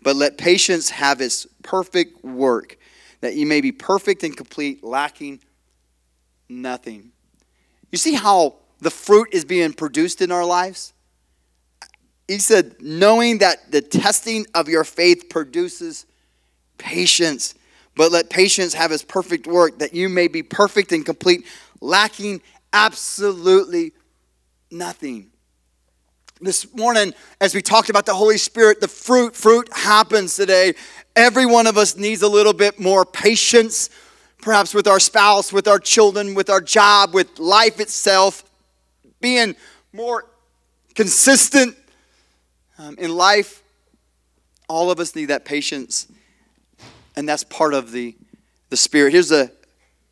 [0.02, 2.76] but let patience have its perfect work,
[3.22, 5.40] that you may be perfect and complete, lacking
[6.50, 7.12] nothing.
[7.90, 10.92] You see how the fruit is being produced in our lives?
[12.30, 16.06] He said, knowing that the testing of your faith produces
[16.78, 17.56] patience,
[17.96, 21.44] but let patience have its perfect work, that you may be perfect and complete,
[21.80, 22.40] lacking
[22.72, 23.94] absolutely
[24.70, 25.32] nothing.
[26.40, 30.74] This morning, as we talked about the Holy Spirit, the fruit, fruit happens today.
[31.16, 33.90] Every one of us needs a little bit more patience,
[34.40, 38.44] perhaps with our spouse, with our children, with our job, with life itself,
[39.20, 39.56] being
[39.92, 40.26] more
[40.94, 41.76] consistent
[42.80, 43.62] um, in life.
[44.68, 46.08] All of us need that patience,
[47.16, 48.16] and that's part of the,
[48.70, 49.12] the Spirit.
[49.12, 49.52] Here's the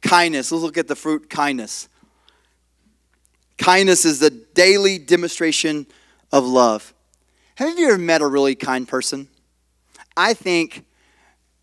[0.02, 0.52] kindness.
[0.52, 1.88] Let's look at the fruit kindness.
[3.56, 5.86] Kindness is the daily demonstration
[6.32, 6.92] of love.
[7.54, 9.28] Have you ever met a really kind person?
[10.16, 10.84] I think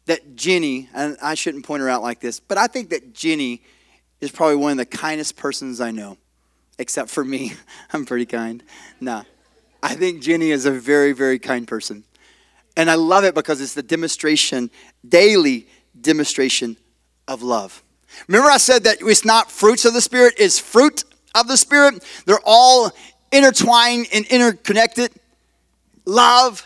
[0.05, 3.61] that Jenny, and I shouldn't point her out like this, but I think that Jenny
[4.21, 6.17] is probably one of the kindest persons I know,
[6.79, 7.53] except for me.
[7.93, 8.63] I'm pretty kind.
[8.99, 9.23] Nah.
[9.85, 12.05] I think Jenny is a very, very kind person.
[12.75, 14.71] And I love it because it's the demonstration,
[15.07, 15.67] daily
[16.01, 16.75] demonstration
[17.27, 17.83] of love.
[18.27, 21.03] Remember, I said that it's not fruits of the Spirit, it's fruit
[21.35, 22.03] of the Spirit.
[22.25, 22.93] They're all
[23.31, 25.11] intertwined and interconnected.
[26.05, 26.65] Love.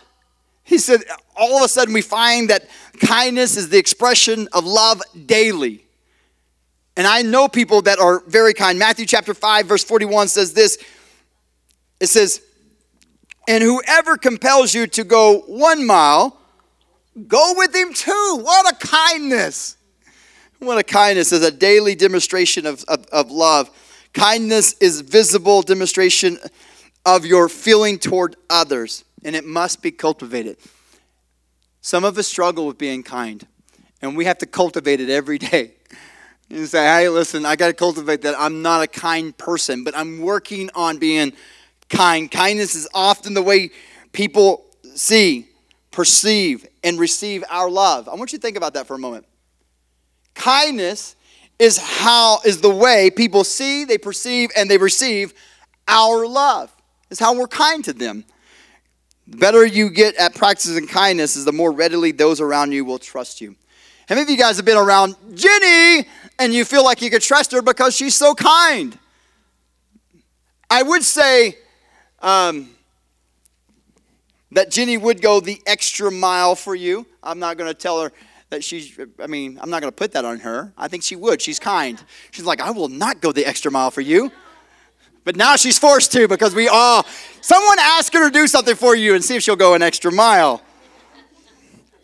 [0.64, 1.02] He said,
[1.36, 2.70] all of a sudden, we find that
[3.02, 5.84] kindness is the expression of love daily.
[6.96, 8.80] And I know people that are very kind.
[8.80, 10.78] Matthew chapter 5, verse 41 says this
[12.00, 12.42] it says,
[13.50, 16.38] And whoever compels you to go one mile,
[17.28, 18.40] go with him too.
[18.44, 19.76] What a kindness!
[20.60, 23.72] What a kindness is a daily demonstration of, of, of love.
[24.14, 26.38] Kindness is visible demonstration
[27.08, 30.58] of your feeling toward others, and it must be cultivated.
[31.82, 33.48] Some of us struggle with being kind,
[34.00, 35.72] and we have to cultivate it every day.
[36.52, 38.36] And say, hey, listen, I got to cultivate that.
[38.38, 41.34] I'm not a kind person, but I'm working on being
[41.90, 42.30] kind.
[42.30, 43.72] Kindness is often the way
[44.12, 44.66] people
[44.96, 45.48] see,
[45.92, 48.08] perceive, and receive our love.
[48.08, 49.26] I want you to think about that for a moment.
[50.36, 51.16] Kindness
[51.58, 55.34] is how is the way people see, they perceive, and they receive
[55.88, 56.74] our love.
[57.10, 58.24] Is how we're kind to them.
[59.28, 63.00] The better you get at practicing kindness, is the more readily those around you will
[63.00, 63.56] trust you.
[64.08, 66.08] How many of you guys have been around Jenny
[66.40, 68.98] and you feel like you could trust her because she's so kind?
[70.70, 71.58] I would say
[72.22, 72.70] um,
[74.52, 77.06] that Jenny would go the extra mile for you.
[77.22, 78.12] I'm not going to tell her
[78.50, 80.74] that she's, I mean, I'm not going to put that on her.
[80.78, 81.42] I think she would.
[81.42, 82.04] She's kind.
[82.32, 84.32] She's like, I will not go the extra mile for you.
[85.24, 87.06] But now she's forced to because we all,
[87.42, 90.12] someone ask her to do something for you and see if she'll go an extra
[90.12, 90.64] mile.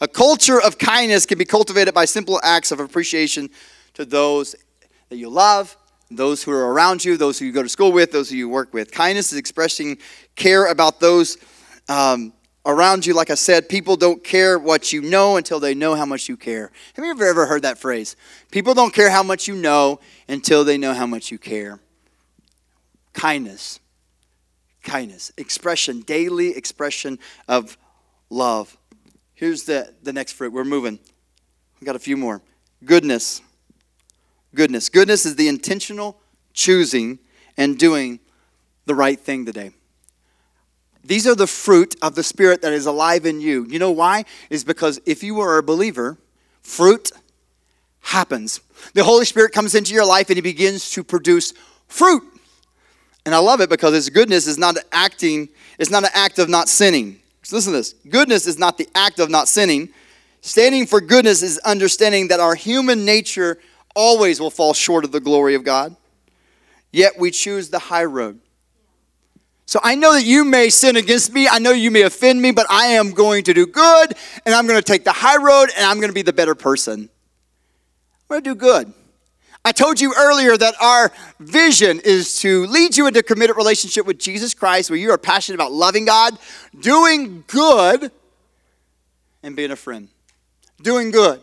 [0.02, 3.50] A culture of kindness can be cultivated by simple acts of appreciation
[3.94, 4.56] to those
[5.10, 5.78] that you love,
[6.12, 8.48] those who are around you, those who you go to school with, those who you
[8.48, 8.92] work with.
[8.92, 9.98] Kindness is expressing
[10.36, 11.38] care about those
[11.90, 12.34] um,
[12.66, 13.14] around you.
[13.14, 16.38] Like I said, people don't care what you know until they know how much you
[16.38, 16.72] care.
[16.96, 18.16] Have you ever, ever heard that phrase?
[18.52, 21.80] People don't care how much you know until they know how much you care.
[23.14, 23.80] Kindness.
[24.84, 25.32] Kindness.
[25.38, 27.78] Expression, daily expression of
[28.30, 28.78] love.
[29.34, 30.54] Here's the, the next fruit.
[30.54, 31.00] We're moving.
[31.80, 32.42] We got a few more.
[32.84, 33.42] Goodness.
[34.56, 34.90] Goodness.
[34.90, 36.20] Goodness is the intentional
[36.54, 37.20] choosing
[37.58, 38.20] and doing
[38.86, 39.72] the right thing today.
[41.04, 43.66] These are the fruit of the Spirit that is alive in you.
[43.70, 44.26] You know why?
[44.50, 46.18] Is because if you are a believer,
[46.64, 47.12] fruit
[48.02, 48.62] happens.
[48.94, 51.54] The Holy Spirit comes into your life and He begins to produce
[51.88, 52.24] fruit.
[53.26, 56.50] And I love it because His goodness is not acting, it's not an act of
[56.50, 57.20] not sinning.
[57.44, 57.94] So listen to this.
[58.10, 59.90] Goodness is not the act of not sinning.
[60.42, 63.60] Standing for goodness is understanding that our human nature
[63.96, 65.96] always will fall short of the glory of God,
[66.92, 68.40] yet we choose the high road.
[69.66, 71.48] So I know that you may sin against me.
[71.50, 74.14] I know you may offend me, but I am going to do good
[74.46, 76.54] and I'm going to take the high road and I'm going to be the better
[76.54, 77.10] person.
[77.10, 78.94] I'm going to do good.
[79.68, 84.06] I told you earlier that our vision is to lead you into a committed relationship
[84.06, 86.38] with Jesus Christ where you are passionate about loving God,
[86.80, 88.12] doing good,
[89.42, 90.10] and being a friend.
[90.84, 91.42] Doing good.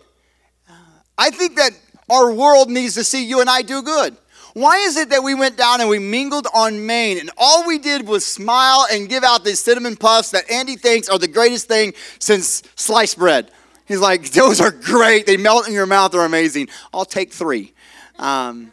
[1.19, 1.73] I think that
[2.11, 4.17] our world needs to see you and I do good.
[4.55, 7.79] Why is it that we went down and we mingled on Main and all we
[7.79, 11.69] did was smile and give out these cinnamon puffs that Andy thinks are the greatest
[11.69, 13.51] thing since sliced bread?
[13.87, 15.27] He's like, those are great.
[15.27, 16.13] They melt in your mouth.
[16.13, 16.69] They're amazing.
[16.93, 17.73] I'll take three.
[18.19, 18.73] Um,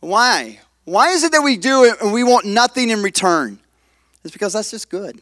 [0.00, 0.60] why?
[0.84, 3.60] Why is it that we do it and we want nothing in return?
[4.24, 5.20] It's because that's just good.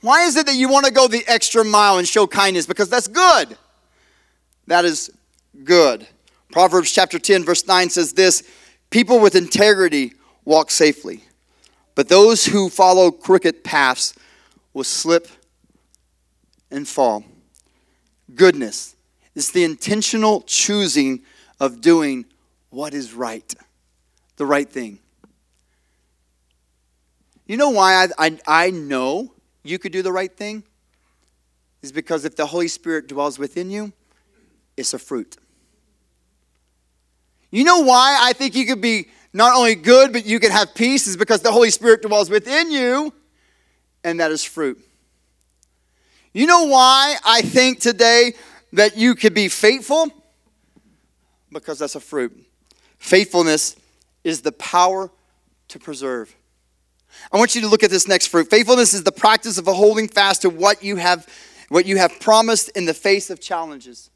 [0.00, 2.66] Why is it that you want to go the extra mile and show kindness?
[2.66, 3.56] Because that's good.
[4.68, 5.10] That is
[5.64, 6.06] good.
[6.52, 8.42] Proverbs chapter 10, verse 9 says this
[8.90, 11.24] People with integrity walk safely,
[11.94, 14.14] but those who follow crooked paths
[14.72, 15.28] will slip
[16.70, 17.24] and fall.
[18.34, 18.96] Goodness
[19.34, 21.22] is the intentional choosing
[21.60, 22.24] of doing
[22.70, 23.54] what is right,
[24.36, 24.98] the right thing.
[27.46, 29.32] You know why I, I, I know
[29.62, 30.62] you could do the right thing?
[31.80, 33.92] Is because if the Holy Spirit dwells within you,
[34.78, 35.36] it's a fruit.
[37.50, 40.74] You know why I think you could be not only good, but you could have
[40.74, 43.12] peace is because the Holy Spirit dwells within you,
[44.04, 44.80] and that is fruit.
[46.32, 48.34] You know why I think today
[48.72, 50.12] that you could be faithful?
[51.50, 52.46] Because that's a fruit.
[52.98, 53.76] Faithfulness
[54.24, 55.10] is the power
[55.68, 56.34] to preserve.
[57.32, 58.50] I want you to look at this next fruit.
[58.50, 61.26] Faithfulness is the practice of holding fast to what you have
[61.68, 64.10] what you have promised in the face of challenges.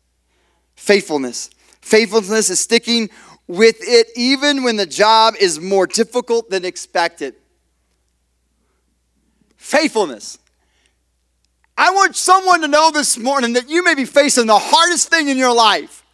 [0.75, 1.51] Faithfulness.
[1.81, 3.11] Faithfulness is sticking
[3.47, 7.35] with it even when the job is more difficult than expected.
[9.57, 10.39] Faithfulness.
[11.77, 15.29] I want someone to know this morning that you may be facing the hardest thing
[15.29, 16.05] in your life,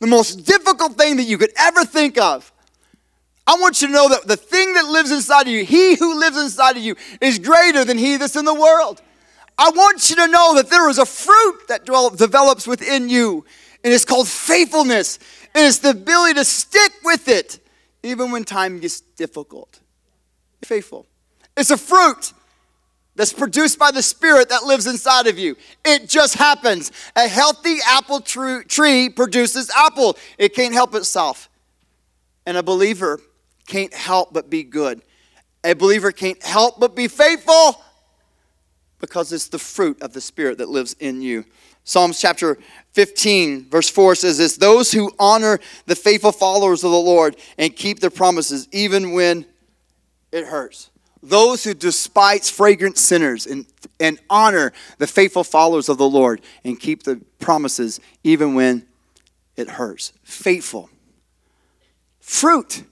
[0.00, 2.52] the most difficult thing that you could ever think of.
[3.46, 6.20] I want you to know that the thing that lives inside of you, he who
[6.20, 9.00] lives inside of you, is greater than he that's in the world.
[9.56, 13.44] I want you to know that there is a fruit that develops within you
[13.84, 15.18] and it's called faithfulness.
[15.54, 17.58] And it's the ability to stick with it
[18.02, 19.80] even when time gets difficult.
[20.64, 21.06] Faithful.
[21.56, 22.32] It's a fruit
[23.16, 25.56] that's produced by the Spirit that lives inside of you.
[25.84, 26.92] It just happens.
[27.16, 31.48] A healthy apple tree produces apple, it can't help itself.
[32.46, 33.20] And a believer
[33.66, 35.02] can't help but be good.
[35.64, 37.82] A believer can't help but be faithful
[39.00, 41.44] because it's the fruit of the Spirit that lives in you.
[41.88, 42.58] Psalms chapter
[42.92, 47.74] 15, verse 4 says this Those who honor the faithful followers of the Lord and
[47.74, 49.46] keep their promises, even when
[50.30, 50.90] it hurts.
[51.22, 53.64] Those who despise fragrant sinners and,
[53.98, 58.86] and honor the faithful followers of the Lord and keep the promises, even when
[59.56, 60.12] it hurts.
[60.24, 60.90] Faithful.
[62.20, 62.84] Fruit.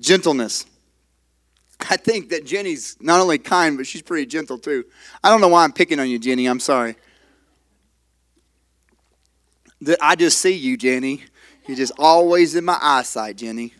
[0.00, 0.64] Gentleness.
[1.88, 4.84] I think that Jenny's not only kind, but she's pretty gentle too.
[5.22, 6.46] I don't know why I'm picking on you, Jenny.
[6.46, 6.96] I'm sorry.
[9.82, 11.24] That I just see you, Jenny.
[11.66, 13.72] You're just always in my eyesight, Jenny.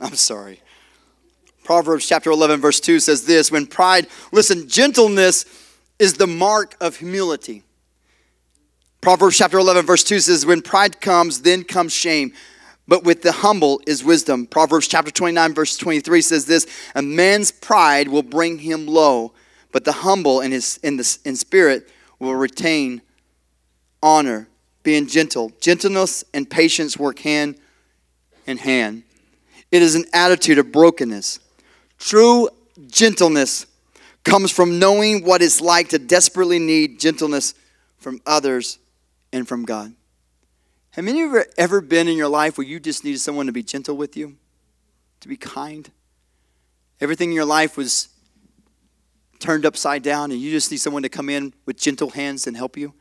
[0.00, 0.60] I'm sorry.
[1.64, 5.44] Proverbs chapter 11, verse 2 says this When pride, listen, gentleness
[5.98, 7.62] is the mark of humility.
[9.00, 12.32] Proverbs chapter 11, verse 2 says, When pride comes, then comes shame
[12.88, 14.46] but with the humble is wisdom.
[14.46, 19.34] Proverbs chapter 29, verse 23 says this A man's pride will bring him low,
[19.70, 23.02] but the humble in, his, in, the, in spirit will retain
[24.02, 24.48] honor,
[24.82, 25.52] being gentle.
[25.60, 27.56] Gentleness and patience work hand
[28.46, 29.02] in hand.
[29.70, 31.40] It is an attitude of brokenness.
[31.98, 32.48] True
[32.86, 33.66] gentleness
[34.24, 37.52] comes from knowing what it's like to desperately need gentleness
[37.98, 38.78] from others
[39.30, 39.92] and from God.
[40.98, 43.52] Have any of you ever been in your life where you just needed someone to
[43.52, 44.36] be gentle with you,
[45.20, 45.88] to be kind?
[47.00, 48.08] Everything in your life was
[49.38, 52.56] turned upside down, and you just need someone to come in with gentle hands and
[52.56, 52.94] help you?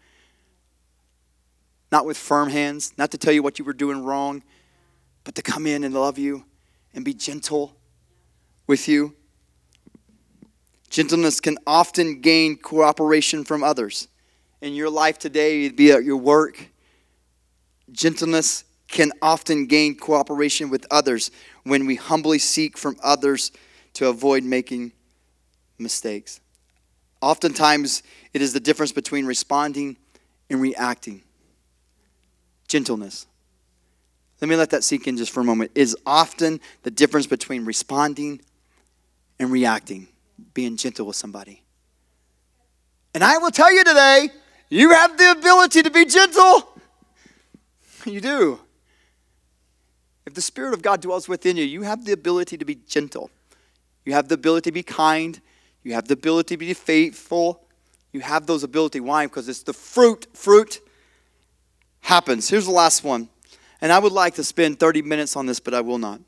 [1.91, 4.43] Not with firm hands, not to tell you what you were doing wrong,
[5.23, 6.45] but to come in and love you
[6.93, 7.75] and be gentle
[8.67, 9.15] with you.
[10.91, 14.07] Gentleness can often gain cooperation from others.
[14.61, 16.69] In your life today, be at your work,
[17.91, 21.31] Gentleness can often gain cooperation with others
[21.63, 23.51] when we humbly seek from others
[23.93, 24.91] to avoid making
[25.77, 26.39] mistakes.
[27.21, 29.97] Oftentimes, it is the difference between responding
[30.49, 31.23] and reacting.
[32.67, 33.25] Gentleness.
[34.39, 35.71] Let me let that sink in just for a moment.
[35.73, 38.41] Is often the difference between responding
[39.39, 40.07] and reacting,
[40.53, 41.63] being gentle with somebody.
[43.13, 44.29] And I will tell you today,
[44.69, 46.76] you have the ability to be gentle.
[48.13, 48.59] You do.
[50.25, 53.29] If the Spirit of God dwells within you, you have the ability to be gentle.
[54.05, 55.39] You have the ability to be kind.
[55.83, 57.63] You have the ability to be faithful.
[58.13, 58.99] You have those ability.
[59.01, 59.25] Why?
[59.25, 60.27] Because it's the fruit.
[60.33, 60.79] Fruit
[62.01, 62.49] happens.
[62.49, 63.29] Here's the last one.
[63.81, 66.21] And I would like to spend 30 minutes on this, but I will not.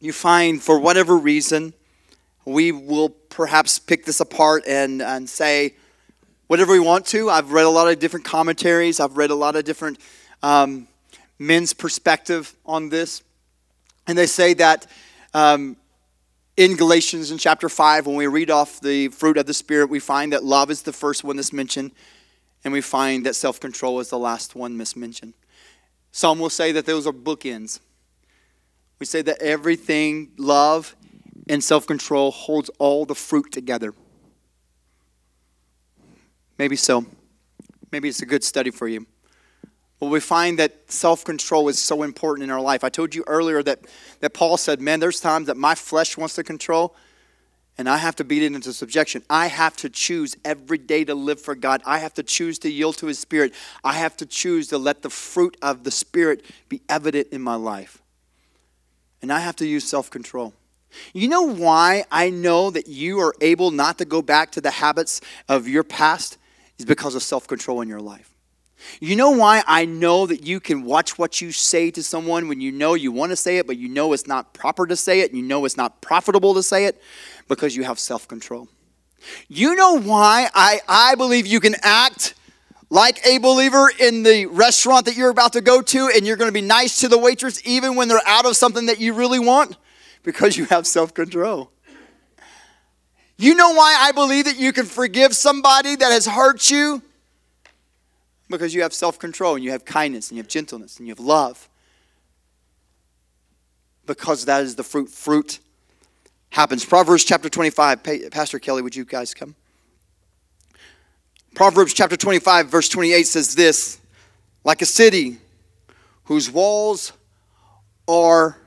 [0.00, 1.74] You find, for whatever reason,
[2.44, 5.74] we will perhaps pick this apart and, and say
[6.50, 7.30] whatever we want to.
[7.30, 10.00] I've read a lot of different commentaries, I've read a lot of different
[10.42, 10.88] um,
[11.38, 13.22] men's perspective on this.
[14.08, 14.88] And they say that
[15.32, 15.76] um,
[16.56, 20.00] in Galatians in chapter 5, when we read off the fruit of the Spirit, we
[20.00, 21.92] find that love is the first one that's mentioned,
[22.64, 25.34] and we find that self control is the last one mismentioned.
[26.10, 27.78] Some will say that those are bookends.
[28.98, 30.96] We say that everything, love
[31.48, 33.94] and self control, holds all the fruit together.
[36.60, 37.06] Maybe so.
[37.90, 39.06] Maybe it's a good study for you.
[39.98, 42.84] But we find that self control is so important in our life.
[42.84, 43.86] I told you earlier that,
[44.20, 46.94] that Paul said, Man, there's times that my flesh wants to control,
[47.78, 49.22] and I have to beat it into subjection.
[49.30, 51.80] I have to choose every day to live for God.
[51.86, 53.54] I have to choose to yield to His Spirit.
[53.82, 57.54] I have to choose to let the fruit of the Spirit be evident in my
[57.54, 58.02] life.
[59.22, 60.52] And I have to use self control.
[61.14, 64.72] You know why I know that you are able not to go back to the
[64.72, 66.36] habits of your past?
[66.80, 68.34] Is because of self control in your life.
[69.00, 72.62] You know why I know that you can watch what you say to someone when
[72.62, 75.20] you know you want to say it, but you know it's not proper to say
[75.20, 76.98] it, you know it's not profitable to say it?
[77.48, 78.66] Because you have self control.
[79.46, 82.32] You know why I, I believe you can act
[82.88, 86.48] like a believer in the restaurant that you're about to go to, and you're going
[86.48, 89.38] to be nice to the waitress even when they're out of something that you really
[89.38, 89.76] want?
[90.22, 91.72] Because you have self control.
[93.40, 97.00] You know why I believe that you can forgive somebody that has hurt you?
[98.50, 101.12] Because you have self control and you have kindness and you have gentleness and you
[101.12, 101.66] have love.
[104.04, 105.08] Because that is the fruit.
[105.08, 105.58] Fruit
[106.50, 106.84] happens.
[106.84, 108.30] Proverbs chapter 25.
[108.30, 109.54] Pastor Kelly, would you guys come?
[111.54, 113.98] Proverbs chapter 25, verse 28 says this
[114.64, 115.38] like a city
[116.24, 117.12] whose walls
[118.06, 118.58] are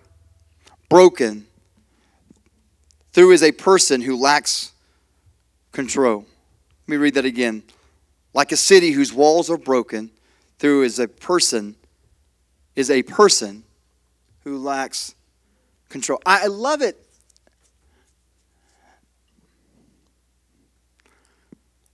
[0.89, 1.45] broken,
[3.13, 4.73] through is a person who lacks
[5.71, 6.25] control.
[6.87, 7.63] Let me read that again.
[8.33, 10.11] Like a city whose walls are broken,
[10.59, 11.75] through is a person
[12.75, 13.63] is a person
[14.43, 15.13] who lacks
[15.89, 16.19] control.
[16.25, 16.99] I love it.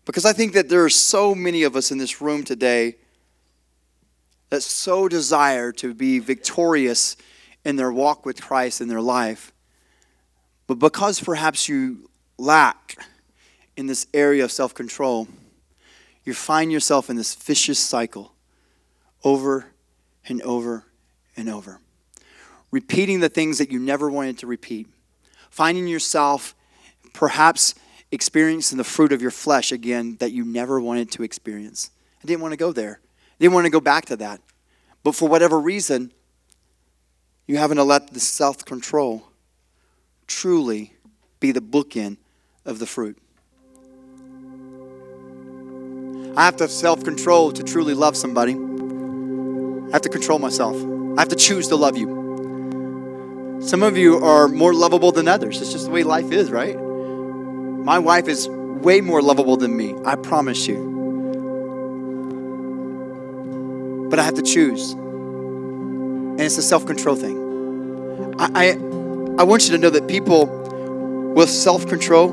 [0.06, 2.96] Because I think that there are so many of us in this room today
[4.50, 7.16] that so desire to be victorious
[7.64, 9.52] in their walk with Christ in their life.
[10.70, 12.96] But because perhaps you lack
[13.76, 15.28] in this area of self control,
[16.24, 18.34] you find yourself in this vicious cycle
[19.24, 19.66] over
[20.28, 20.86] and over
[21.36, 21.80] and over.
[22.70, 24.88] Repeating the things that you never wanted to repeat.
[25.50, 26.54] Finding yourself
[27.14, 27.74] perhaps
[28.12, 31.90] experiencing the fruit of your flesh again that you never wanted to experience.
[32.24, 33.00] I didn't want to go there.
[33.02, 34.40] I didn't want to go back to that.
[35.04, 36.12] But for whatever reason,
[37.48, 39.29] you haven't let the self control
[40.30, 40.94] truly
[41.42, 42.18] be the bookend
[42.64, 43.18] of the fruit.
[46.38, 48.54] I have to have self control to truly love somebody.
[48.54, 50.76] I have to control myself.
[51.18, 53.60] I have to choose to love you.
[53.62, 55.62] Some of you are more lovable than others.
[55.62, 56.78] It's just the way life is, right?
[56.78, 59.96] My wife is way more lovable than me.
[60.06, 60.88] I promise you.
[64.10, 64.92] But I have to choose.
[64.92, 68.36] And it's a self control thing.
[68.40, 68.99] I, I,
[69.40, 70.48] I want you to know that people
[71.34, 72.28] with self control,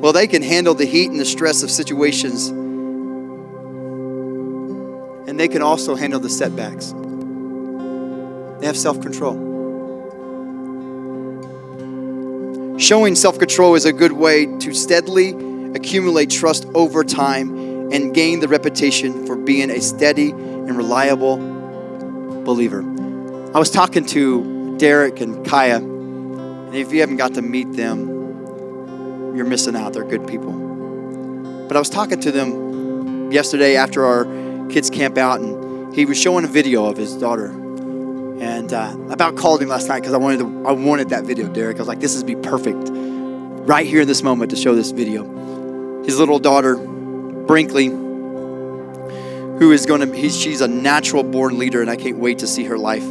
[0.00, 2.48] well, they can handle the heat and the stress of situations
[5.28, 6.92] and they can also handle the setbacks.
[8.60, 9.34] They have self control.
[12.78, 15.32] Showing self control is a good way to steadily
[15.74, 21.36] accumulate trust over time and gain the reputation for being a steady and reliable
[22.44, 22.80] believer.
[23.54, 28.08] I was talking to Derek and Kaya, and if you haven't got to meet them,
[29.36, 29.92] you're missing out.
[29.92, 30.52] They're good people.
[31.68, 34.24] But I was talking to them yesterday after our
[34.68, 37.46] kids camp out, and he was showing a video of his daughter.
[37.46, 41.48] And uh, about called him last night because I wanted to, I wanted that video,
[41.48, 41.76] Derek.
[41.76, 44.90] I was like, this would be perfect, right here in this moment to show this
[44.90, 46.02] video.
[46.02, 47.86] His little daughter, Brinkley,
[49.58, 52.64] who is going to, she's a natural born leader, and I can't wait to see
[52.64, 53.04] her life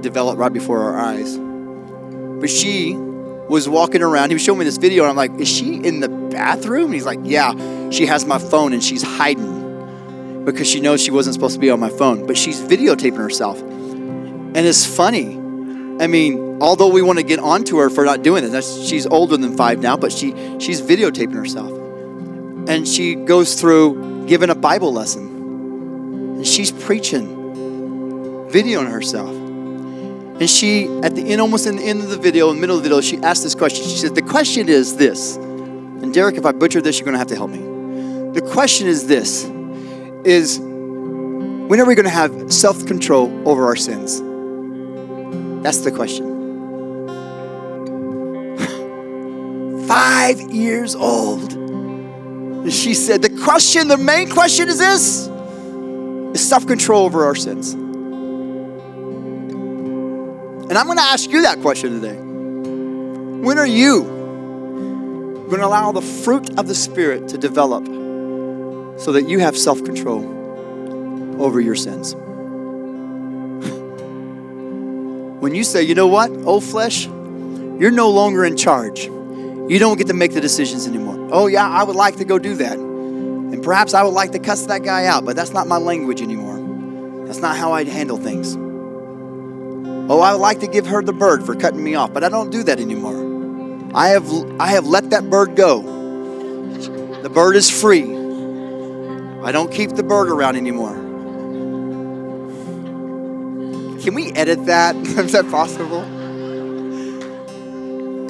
[0.00, 1.36] develop right before our eyes.
[1.36, 4.30] But she was walking around.
[4.30, 6.86] He was showing me this video, and I'm like, Is she in the bathroom?
[6.86, 11.10] And he's like, Yeah, she has my phone and she's hiding because she knows she
[11.10, 13.60] wasn't supposed to be on my phone, but she's videotaping herself.
[13.60, 15.36] And it's funny.
[16.00, 19.36] I mean, although we want to get onto her for not doing it, she's older
[19.36, 21.70] than five now, but she she's videotaping herself.
[22.68, 25.26] And she goes through giving a Bible lesson.
[26.36, 27.26] And she's preaching,
[28.50, 29.39] videoing herself.
[30.40, 32.76] And she, at the end, almost in the end of the video, in the middle
[32.76, 33.84] of the video, she asked this question.
[33.84, 35.36] She said, The question is this.
[35.36, 37.58] And Derek, if I butcher this, you're going to have to help me.
[38.32, 39.44] The question is this
[40.24, 44.20] is when are we going to have self-control over our sins?
[45.62, 46.26] That's the question.
[49.86, 51.52] Five years old.
[51.52, 55.28] And she said, the question, the main question is this
[56.34, 57.74] is self-control over our sins.
[60.70, 62.14] And I'm going to ask you that question today.
[62.14, 64.04] When are you
[65.48, 67.84] going to allow the fruit of the Spirit to develop
[69.00, 70.22] so that you have self control
[71.42, 72.14] over your sins?
[75.40, 79.06] when you say, you know what, old flesh, you're no longer in charge.
[79.06, 81.30] You don't get to make the decisions anymore.
[81.32, 82.78] Oh, yeah, I would like to go do that.
[82.78, 86.22] And perhaps I would like to cuss that guy out, but that's not my language
[86.22, 87.26] anymore.
[87.26, 88.56] That's not how I handle things.
[90.12, 92.28] Oh, I would like to give her the bird for cutting me off, but I
[92.28, 93.14] don't do that anymore.
[93.94, 95.82] I have, I have let that bird go.
[97.22, 98.02] The bird is free.
[99.44, 100.94] I don't keep the bird around anymore.
[104.02, 104.96] Can we edit that?
[105.06, 106.04] is that possible?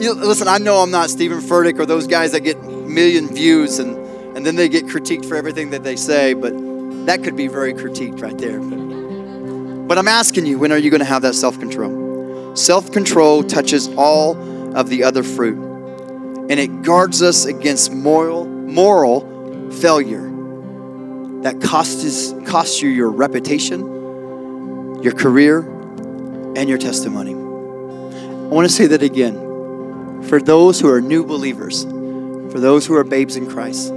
[0.03, 3.79] You, listen, I know I'm not Steven Furtick or those guys that get million views
[3.79, 3.97] and,
[4.37, 6.53] and then they get critiqued for everything that they say, but
[7.07, 9.00] that could be very critiqued right there.
[9.91, 12.55] But, I'm asking you, when are you going to have that self control?
[12.55, 14.37] Self control touches all
[14.77, 15.59] of the other fruit,
[16.49, 20.31] and it guards us against moral, moral failure
[21.43, 23.81] that costs, costs you your reputation,
[25.03, 25.63] your career,
[26.55, 27.33] and your testimony.
[27.33, 30.23] I want to say that again.
[30.29, 33.93] For those who are new believers, for those who are babes in Christ,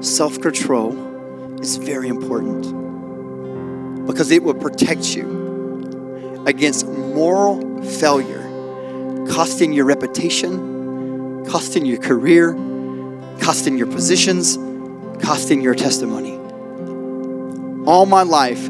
[0.00, 2.83] self control is very important
[4.06, 8.42] because it will protect you against moral failure,
[9.28, 12.54] costing your reputation, costing your career,
[13.40, 14.58] costing your positions,
[15.22, 16.32] costing your testimony.
[17.86, 18.64] All my life,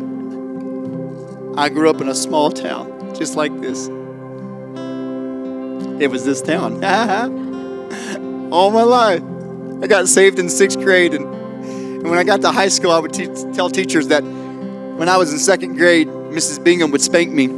[1.57, 3.87] I grew up in a small town just like this.
[6.01, 6.83] It was this town.
[8.53, 9.23] All my life.
[9.83, 12.99] I got saved in sixth grade, and, and when I got to high school, I
[12.99, 14.25] would te- tell teachers that
[14.97, 16.63] when I was in second grade, Mrs.
[16.63, 17.49] Bingham would spank me.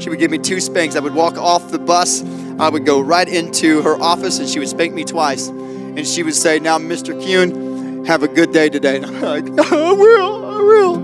[0.00, 0.96] She would give me two spanks.
[0.96, 2.22] I would walk off the bus.
[2.58, 5.48] I would go right into her office and she would spank me twice.
[5.48, 7.12] And she would say, Now, Mr.
[7.12, 8.96] Kuhn, have a good day today.
[8.96, 10.96] And I'm like, I will, I will.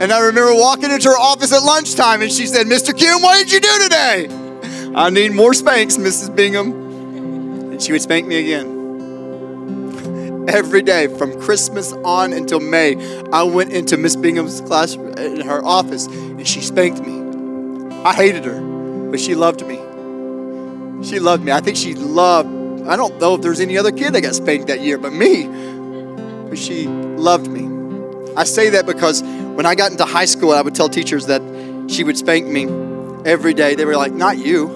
[0.00, 2.98] And I remember walking into her office at lunchtime and she said, Mr.
[2.98, 4.92] Kuhn, what did you do today?
[4.96, 6.34] I need more spanks, Mrs.
[6.34, 6.72] Bingham.
[7.72, 8.81] And she would spank me again
[10.48, 12.96] every day from Christmas on until May.
[13.30, 17.94] I went into Miss Bingham's class in her office and she spanked me.
[18.04, 18.60] I hated her,
[19.10, 19.76] but she loved me.
[21.06, 21.52] She loved me.
[21.52, 22.48] I think she loved,
[22.86, 25.46] I don't know if there's any other kid that got spanked that year but me,
[26.48, 27.72] but she loved me.
[28.36, 31.42] I say that because when I got into high school, I would tell teachers that
[31.88, 32.64] she would spank me
[33.24, 33.74] every day.
[33.74, 34.68] They were like, Not you.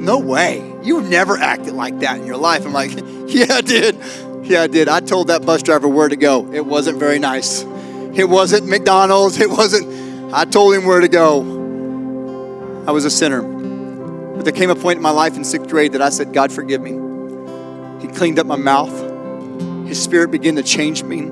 [0.00, 0.74] No way.
[0.82, 2.66] You never acted like that in your life.
[2.66, 2.90] I'm like,
[3.26, 3.96] Yeah, I did.
[4.48, 4.88] Yeah, I did.
[4.88, 6.50] I told that bus driver where to go.
[6.54, 7.64] It wasn't very nice.
[8.14, 9.38] It wasn't McDonald's.
[9.38, 11.42] It wasn't, I told him where to go.
[12.86, 13.42] I was a sinner.
[13.42, 16.50] But there came a point in my life in sixth grade that I said, God,
[16.50, 16.92] forgive me.
[18.00, 18.90] He cleaned up my mouth.
[19.86, 21.28] His spirit began to change me,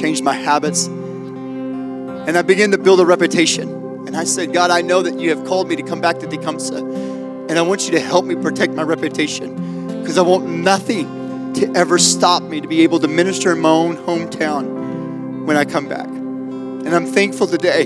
[0.00, 0.86] change my habits.
[0.86, 3.68] And I began to build a reputation.
[4.06, 6.26] And I said, God, I know that you have called me to come back to
[6.26, 6.78] Tecumseh.
[6.78, 11.23] And I want you to help me protect my reputation because I want nothing
[11.54, 15.64] to ever stop me to be able to minister in my own hometown when I
[15.64, 16.06] come back.
[16.06, 17.84] And I'm thankful today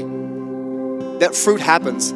[1.19, 2.13] that fruit happens.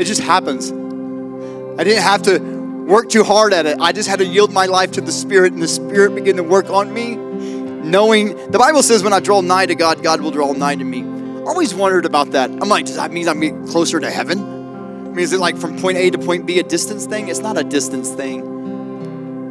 [0.00, 0.70] It just happens.
[0.70, 3.78] I didn't have to work too hard at it.
[3.80, 6.42] I just had to yield my life to the Spirit, and the Spirit began to
[6.42, 7.16] work on me.
[7.16, 10.84] Knowing the Bible says, when I draw nigh to God, God will draw nigh to
[10.84, 11.02] me.
[11.02, 12.50] I always wondered about that.
[12.50, 14.40] I'm like, does that mean I'm getting closer to heaven?
[14.40, 17.28] I mean, is it like from point A to point B a distance thing?
[17.28, 18.51] It's not a distance thing.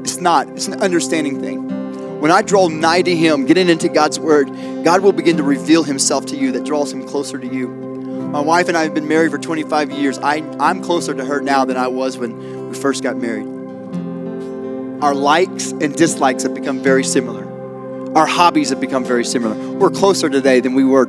[0.02, 0.47] It's not.
[0.49, 2.20] It's an understanding thing.
[2.20, 4.47] When I draw nigh to Him, getting into God's Word,
[4.84, 7.68] God will begin to reveal Himself to you that draws Him closer to you.
[7.68, 10.18] My wife and I have been married for 25 years.
[10.20, 13.47] I, I'm closer to her now than I was when we first got married.
[15.04, 17.43] Our likes and dislikes have become very similar.
[18.16, 19.56] Our hobbies have become very similar.
[19.78, 21.08] We're closer today than we were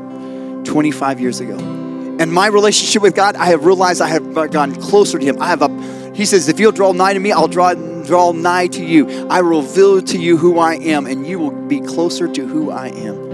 [0.64, 1.59] 25 years ago.
[1.59, 5.40] And my relationship with God, I have realized I have gone closer to Him.
[5.43, 7.74] I have a, He says, if you'll draw nigh to me, I'll draw
[8.07, 9.28] draw nigh to you.
[9.28, 12.88] I reveal to you who I am, and you will be closer to who I
[12.88, 13.30] am.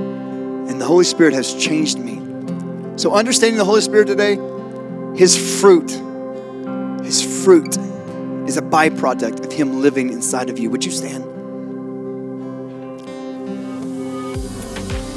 [0.68, 2.16] And the Holy Spirit has changed me.
[2.96, 4.36] So understanding the Holy Spirit today,
[5.16, 5.90] His fruit,
[7.04, 7.76] His fruit
[8.48, 10.70] is a byproduct of Him living inside of you.
[10.70, 11.37] Would you stand?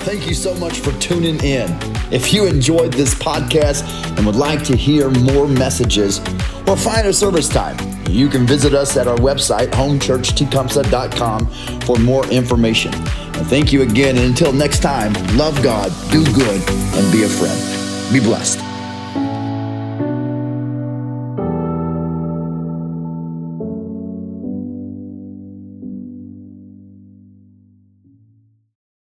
[0.04, 1.78] Thank you so much for tuning in.
[2.12, 3.84] If you enjoyed this podcast
[4.18, 6.20] and would like to hear more messages
[6.68, 7.78] or find a service time,
[8.10, 11.46] you can visit us at our website, homechurchtecumseh.com,
[11.82, 12.94] for more information.
[12.94, 14.18] And thank you again.
[14.18, 18.12] And until next time, love God, do good, and be a friend.
[18.12, 18.71] Be blessed.